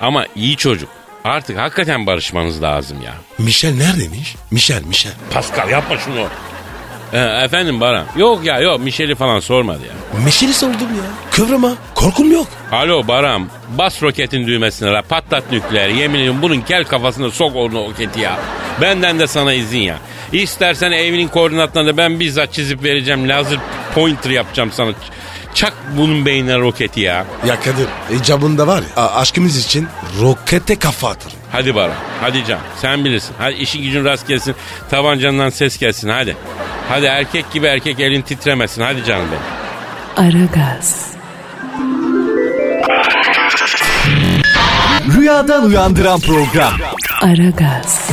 Ama 0.00 0.24
iyi 0.36 0.56
çocuk. 0.56 0.88
Artık 1.24 1.58
hakikaten 1.58 2.06
barışmanız 2.06 2.62
lazım 2.62 3.02
ya. 3.02 3.14
Michel 3.38 3.74
neredeymiş? 3.74 4.36
Michel 4.50 4.82
Michel. 4.82 5.12
Pascal 5.30 5.70
yapma 5.70 5.96
şunu. 5.98 6.26
E, 7.12 7.18
efendim 7.44 7.80
Baram. 7.80 8.04
Yok 8.16 8.44
ya 8.44 8.60
yok 8.60 8.80
Michel'i 8.80 9.14
falan 9.14 9.40
sormadı 9.40 9.80
ya. 9.86 10.20
Michel'i 10.24 10.54
sordum 10.54 10.80
ya. 10.96 11.30
Kıvrıma. 11.30 11.74
Korkum 11.94 12.32
yok. 12.32 12.46
Alo 12.72 13.08
Baram 13.08 13.48
bas 13.78 14.02
roketin 14.02 14.46
düğmesine 14.46 14.90
la 14.90 15.02
patlat 15.02 15.52
nükleer 15.52 15.88
yemin 15.88 16.18
ediyorum 16.18 16.42
bunun 16.42 16.60
kel 16.60 16.84
kafasına 16.84 17.30
sok 17.30 17.56
o 17.56 17.70
roketi 17.72 18.20
ya. 18.20 18.38
Benden 18.80 19.18
de 19.18 19.26
sana 19.26 19.52
izin 19.52 19.80
ya. 19.80 19.96
İstersen 20.32 20.92
evinin 20.92 21.28
koordinatlarını 21.28 21.96
ben 21.96 22.20
bizzat 22.20 22.52
çizip 22.52 22.84
vereceğim. 22.84 23.28
Lazer 23.28 23.58
pointer 23.94 24.30
yapacağım 24.30 24.72
sana. 24.72 24.92
Çak 25.58 25.72
bunun 25.96 26.26
beynine 26.26 26.58
roketi 26.58 27.00
ya. 27.00 27.24
Ya 27.46 27.60
Kadir 27.60 27.86
icabında 28.20 28.66
var 28.66 28.82
ya 28.96 29.02
a- 29.02 29.20
aşkımız 29.20 29.56
için 29.66 29.88
rokete 30.20 30.78
kafa 30.78 31.08
atarım. 31.10 31.36
Hadi 31.52 31.74
Baran. 31.74 31.94
Hadi 32.20 32.44
Can. 32.44 32.58
Sen 32.80 33.04
bilirsin. 33.04 33.34
Hadi 33.38 33.54
işin 33.54 33.82
gücün 33.82 34.04
rast 34.04 34.28
gelsin. 34.28 34.54
Tabancandan 34.90 35.50
ses 35.50 35.78
gelsin. 35.78 36.08
Hadi. 36.08 36.36
Hadi 36.88 37.06
erkek 37.06 37.52
gibi 37.52 37.66
erkek 37.66 38.00
elin 38.00 38.22
titremesin. 38.22 38.82
Hadi 38.82 39.04
canım 39.04 39.26
benim. 39.32 40.28
Aragaz, 40.28 41.06
Rüyadan 45.16 45.64
uyandıran 45.64 46.20
program. 46.20 46.72
Aragaz, 47.22 48.08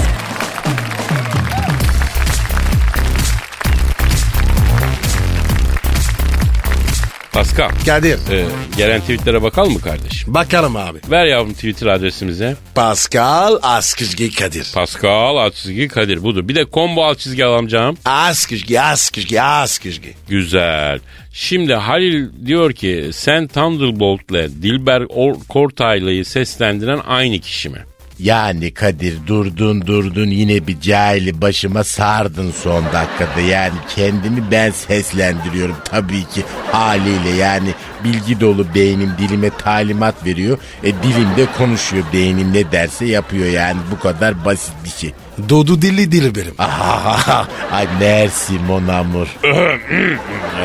Pascal. 7.35 7.69
Kadir. 7.85 8.17
e, 8.31 8.45
gelen 8.77 9.01
tweetlere 9.01 9.41
bakalım 9.41 9.73
mı 9.73 9.81
kardeşim? 9.81 10.33
Bakalım 10.33 10.75
abi. 10.75 10.99
Ver 11.11 11.25
yavrum 11.25 11.53
Twitter 11.53 11.87
adresimize. 11.87 12.55
Pascal 12.75 13.59
Askışgi 13.61 14.35
Kadir. 14.35 14.71
Pascal 14.73 15.37
alt 15.37 15.55
çizgi 15.55 15.87
Kadir 15.87 16.23
budur. 16.23 16.47
Bir 16.47 16.55
de 16.55 16.65
combo 16.73 17.03
alt 17.03 17.19
çizgi 17.19 17.45
alamcağım. 17.45 17.97
Askışgi 18.05 18.81
Askışgi 18.81 19.41
Askışgi. 19.41 20.13
Güzel. 20.29 20.99
Şimdi 21.33 21.73
Halil 21.73 22.29
diyor 22.45 22.73
ki 22.73 23.09
sen 23.13 23.47
Thunderbolt'le 23.47 24.61
Dilber 24.61 25.01
Or- 25.01 25.47
Kortaylı'yı 25.47 26.25
seslendiren 26.25 26.99
aynı 27.07 27.39
kişi 27.39 27.69
mi? 27.69 27.79
Yani 28.19 28.73
Kadir 28.73 29.27
durdun 29.27 29.87
durdun 29.87 30.27
yine 30.27 30.67
bir 30.67 30.81
cahili 30.81 31.41
başıma 31.41 31.83
sardın 31.83 32.51
son 32.51 32.83
dakikada. 32.85 33.41
Yani 33.41 33.73
kendimi 33.95 34.51
ben 34.51 34.71
seslendiriyorum 34.71 35.75
tabii 35.85 36.23
ki 36.23 36.43
haliyle 36.71 37.29
yani 37.29 37.69
bilgi 38.03 38.39
dolu 38.41 38.65
beynim 38.75 39.11
dilime 39.17 39.49
talimat 39.49 40.25
veriyor. 40.25 40.57
E 40.83 40.87
dilim 40.87 41.29
de 41.37 41.45
konuşuyor 41.57 42.03
beynim 42.13 42.53
ne 42.53 42.71
derse 42.71 43.05
yapıyor 43.05 43.45
yani 43.47 43.77
bu 43.91 43.99
kadar 43.99 44.45
basit 44.45 44.73
bir 44.83 44.89
şey. 44.89 45.13
Dodu 45.49 45.81
dilli 45.81 46.11
dili 46.11 46.35
benim. 46.35 46.53
Ay 47.71 47.87
merci 47.99 48.53
mon 48.67 48.87
amour. 48.87 49.27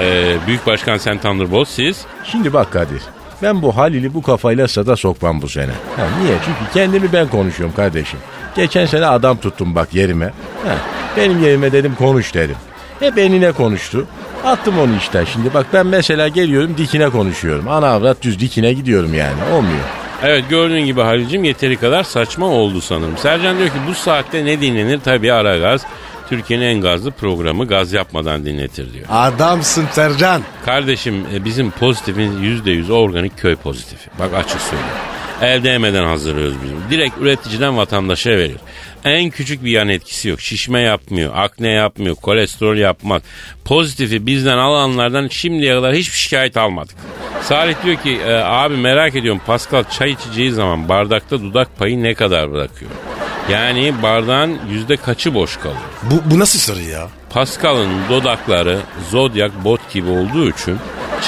Ee, 0.00 0.36
Büyük 0.46 0.66
Başkan 0.66 0.96
sen 0.96 1.18
Thunderbolt 1.18 1.68
siz. 1.68 2.04
Şimdi 2.24 2.52
bak 2.52 2.72
Kadir. 2.72 3.02
Ben 3.42 3.62
bu 3.62 3.76
Halil'i 3.76 4.14
bu 4.14 4.22
kafayla 4.22 4.68
sada 4.68 4.96
sokmam 4.96 5.42
bu 5.42 5.48
sene. 5.48 5.72
Ha, 5.96 6.02
niye? 6.22 6.34
Çünkü 6.44 6.72
kendimi 6.74 7.12
ben 7.12 7.28
konuşuyorum 7.28 7.76
kardeşim. 7.76 8.18
Geçen 8.56 8.86
sene 8.86 9.06
adam 9.06 9.36
tuttum 9.36 9.74
bak 9.74 9.94
yerime. 9.94 10.26
Ha, 10.66 10.74
benim 11.16 11.42
yerime 11.44 11.72
dedim 11.72 11.94
konuş 11.98 12.34
dedim. 12.34 12.56
Hep 13.00 13.18
enine 13.18 13.52
konuştu. 13.52 14.06
Attım 14.44 14.78
onu 14.78 14.96
işte. 14.98 15.24
Şimdi 15.32 15.54
bak 15.54 15.66
ben 15.72 15.86
mesela 15.86 16.28
geliyorum 16.28 16.74
dikine 16.78 17.10
konuşuyorum. 17.10 17.68
Ana 17.68 17.88
avrat 17.88 18.22
düz 18.22 18.40
dikine 18.40 18.72
gidiyorum 18.72 19.14
yani. 19.14 19.42
Olmuyor. 19.52 19.84
Evet 20.22 20.44
gördüğün 20.50 20.86
gibi 20.86 21.00
Halil'cim 21.00 21.44
yeteri 21.44 21.76
kadar 21.76 22.02
saçma 22.02 22.46
oldu 22.46 22.80
sanırım. 22.80 23.16
Sercan 23.16 23.58
diyor 23.58 23.68
ki 23.68 23.74
bu 23.88 23.94
saatte 23.94 24.44
ne 24.44 24.60
dinlenir? 24.60 25.00
Tabii 25.04 25.32
ara 25.32 25.58
gaz. 25.58 25.86
Türkiye'nin 26.30 26.64
en 26.64 26.80
gazlı 26.80 27.10
programı 27.10 27.66
gaz 27.66 27.92
yapmadan 27.92 28.44
dinletir 28.44 28.92
diyor. 28.92 29.06
Adamsın 29.10 29.86
Sercan. 29.92 30.42
Kardeşim 30.64 31.26
e, 31.34 31.44
bizim 31.44 31.70
pozitifin 31.70 32.42
%100 32.42 32.92
organik 32.92 33.38
köy 33.38 33.56
pozitifi. 33.56 34.10
Bak 34.18 34.34
açık 34.34 34.60
söylüyorum. 34.60 34.96
El 35.42 35.64
değmeden 35.64 36.04
hazırlıyoruz 36.04 36.54
biz. 36.64 36.90
Direkt 36.90 37.18
üreticiden 37.18 37.76
vatandaşa 37.76 38.30
veriyoruz. 38.30 38.62
En 39.04 39.30
küçük 39.30 39.64
bir 39.64 39.70
yan 39.70 39.88
etkisi 39.88 40.28
yok. 40.28 40.40
Şişme 40.40 40.80
yapmıyor, 40.80 41.32
akne 41.36 41.68
yapmıyor, 41.68 42.14
kolesterol 42.14 42.76
yapmaz. 42.76 43.22
Pozitifi 43.64 44.26
bizden 44.26 44.58
alanlardan 44.58 45.28
şimdiye 45.28 45.74
kadar 45.74 45.94
hiçbir 45.94 46.16
şikayet 46.16 46.56
almadık. 46.56 46.96
Salih 47.42 47.74
diyor 47.84 47.96
ki 47.96 48.20
e, 48.26 48.32
abi 48.32 48.76
merak 48.76 49.16
ediyorum 49.16 49.40
Pascal 49.46 49.84
çay 49.84 50.10
içeceği 50.10 50.52
zaman 50.52 50.88
bardakta 50.88 51.40
dudak 51.40 51.78
payı 51.78 52.02
ne 52.02 52.14
kadar 52.14 52.52
bırakıyor? 52.52 52.90
Yani 53.48 54.02
bardağın 54.02 54.58
yüzde 54.70 54.96
kaçı 54.96 55.34
boş 55.34 55.56
kalıyor? 55.56 55.80
Bu, 56.02 56.30
bu 56.30 56.38
nasıl 56.38 56.58
soru 56.58 56.80
ya? 56.80 57.08
Pascal'ın 57.30 57.90
dodakları 58.08 58.78
zodyak 59.10 59.64
bot 59.64 59.92
gibi 59.92 60.10
olduğu 60.10 60.50
için 60.50 60.78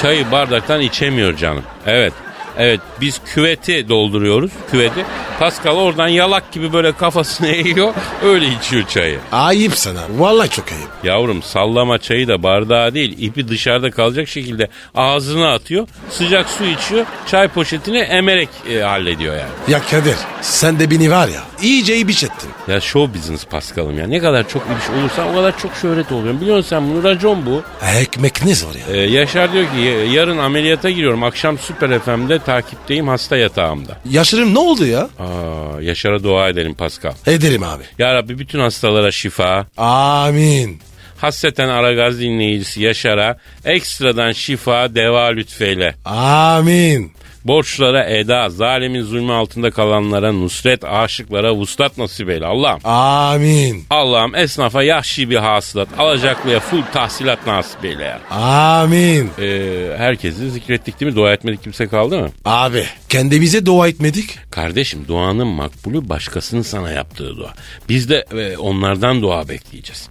çayı 0.01 0.31
bardaktan 0.31 0.81
içemiyor 0.81 1.37
canım. 1.37 1.63
Evet. 1.85 2.13
Evet 2.57 2.79
biz 3.01 3.21
küveti 3.25 3.89
dolduruyoruz 3.89 4.51
küveti. 4.71 5.05
Pascal 5.39 5.75
oradan 5.77 6.07
yalak 6.07 6.51
gibi 6.51 6.73
böyle 6.73 6.91
kafasını 6.91 7.47
eğiyor 7.51 7.93
öyle 8.23 8.47
içiyor 8.47 8.87
çayı. 8.87 9.19
Ayıp 9.31 9.77
sana. 9.77 9.99
Vallahi 10.17 10.49
çok 10.49 10.65
ayıp. 10.71 10.89
Yavrum 11.03 11.43
sallama 11.43 11.97
çayı 11.97 12.27
da 12.27 12.43
bardağa 12.43 12.93
değil 12.93 13.15
ipi 13.19 13.47
dışarıda 13.47 13.91
kalacak 13.91 14.27
şekilde 14.27 14.69
ağzına 14.95 15.53
atıyor. 15.53 15.87
Sıcak 16.09 16.49
su 16.49 16.63
içiyor 16.65 17.05
çay 17.27 17.47
poşetini 17.47 17.97
emerek 17.97 18.49
e, 18.69 18.79
hallediyor 18.79 19.35
yani. 19.35 19.49
Ya 19.67 19.81
Kadir 19.91 20.15
sen 20.41 20.79
de 20.79 20.91
beni 20.91 21.11
var 21.11 21.27
ya 21.27 21.41
iyice 21.61 21.97
ibiş 21.97 22.23
ettin. 22.23 22.49
Ya 22.67 22.81
show 22.81 23.19
business 23.19 23.45
Pascal'ım 23.45 23.99
ya 23.99 24.07
ne 24.07 24.19
kadar 24.19 24.49
çok 24.49 24.61
iş 24.63 24.89
olursa 24.99 25.31
o 25.31 25.35
kadar 25.35 25.59
çok 25.59 25.71
şöhret 25.81 26.11
oluyor. 26.11 26.41
Biliyorsun 26.41 26.69
sen 26.69 26.89
bunu 26.89 27.03
racon 27.03 27.45
bu. 27.45 27.63
Ekmek 27.99 28.45
ne 28.45 28.55
zor 28.55 28.75
ya. 28.75 28.95
Ee, 28.95 28.97
Yaşar 28.97 29.53
diyor 29.53 29.63
ki 29.65 29.81
"Ya- 29.81 30.05
yarın 30.05 30.37
ameliyata 30.37 30.89
giriyorum. 30.89 31.23
Akşam 31.23 31.57
Süper 31.57 31.99
FM'de 31.99 32.39
takipteyim 32.45 33.07
hasta 33.07 33.37
yatağımda. 33.37 33.97
Yaşarım 34.09 34.53
ne 34.53 34.59
oldu 34.59 34.85
ya? 34.85 35.09
Aa, 35.19 35.81
Yaşar'a 35.81 36.23
dua 36.23 36.49
edelim 36.49 36.73
Pascal. 36.73 37.13
Edelim 37.27 37.63
abi. 37.63 37.83
Ya 37.99 38.13
Rabbi 38.13 38.39
bütün 38.39 38.59
hastalara 38.59 39.11
şifa. 39.11 39.65
Amin. 39.77 40.79
Hasreten 41.17 41.69
Aragaz 41.69 42.19
dinleyicisi 42.19 42.81
Yaşar'a 42.81 43.37
ekstradan 43.65 44.31
şifa, 44.31 44.95
deva 44.95 45.25
lütfeyle. 45.25 45.95
Amin. 46.05 47.11
Borçlara 47.45 48.05
eda, 48.05 48.49
zalimin 48.49 49.01
zulmü 49.03 49.31
altında 49.31 49.71
kalanlara 49.71 50.31
nusret, 50.31 50.83
aşıklara 50.83 51.55
vuslat 51.55 51.97
nasip 51.97 52.29
eyle 52.29 52.45
Allah'ım. 52.45 52.79
Amin. 52.85 53.85
Allah'ım 53.89 54.35
esnafa 54.35 54.83
yahşi 54.83 55.29
bir 55.29 55.35
hasılat, 55.35 55.87
alacaklıya 55.97 56.59
full 56.59 56.81
tahsilat 56.93 57.47
nasip 57.47 57.85
eyle 57.85 58.03
ya. 58.03 58.19
Amin. 58.37 59.29
Ee, 59.39 59.95
herkesi 59.97 60.51
zikrettik 60.51 60.99
değil 60.99 61.11
mi? 61.11 61.15
Dua 61.15 61.33
etmedik 61.33 61.63
kimse 61.63 61.87
kaldı 61.87 62.19
mı? 62.19 62.29
Abi 62.45 62.85
kendimize 63.09 63.65
dua 63.65 63.87
etmedik. 63.87 64.37
Kardeşim 64.51 65.05
duanın 65.07 65.47
makbulü 65.47 66.09
başkasının 66.09 66.61
sana 66.61 66.91
yaptığı 66.91 67.37
dua. 67.37 67.53
Biz 67.89 68.09
de 68.09 68.25
e, 68.37 68.57
onlardan 68.57 69.21
dua 69.21 69.49
bekleyeceğiz. 69.49 70.09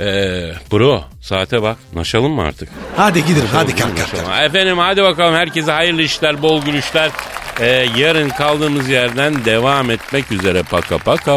Ee, 0.00 0.52
bro 0.72 1.04
saate 1.20 1.62
bak. 1.62 1.76
Naşalım 1.94 2.32
mı 2.32 2.42
artık? 2.42 2.68
Hadi 2.96 3.24
gidelim 3.26 3.48
hadi 3.52 3.76
kalk 3.76 3.96
kalk. 3.98 4.12
Naşalım. 4.12 4.30
kalk. 4.30 4.42
Efendim 4.44 4.78
hadi 4.78 5.02
bakalım 5.02 5.34
herkese 5.34 5.72
hayırlı 5.72 6.02
işler, 6.02 6.42
bol 6.42 6.62
gülüşler. 6.62 7.10
Ee, 7.60 7.86
yarın 7.96 8.28
kaldığımız 8.28 8.88
yerden 8.88 9.44
devam 9.44 9.90
etmek 9.90 10.32
üzere 10.32 10.62
paka 10.62 10.98
paka. 10.98 11.32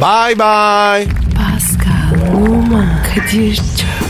Bye 0.00 0.38
bye. 0.38 1.06
Pascal, 1.36 2.36
Oman, 2.36 3.02
Kadir 3.14 3.56
çok 3.56 4.09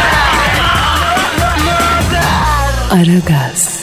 Aragaz. 2.91 3.80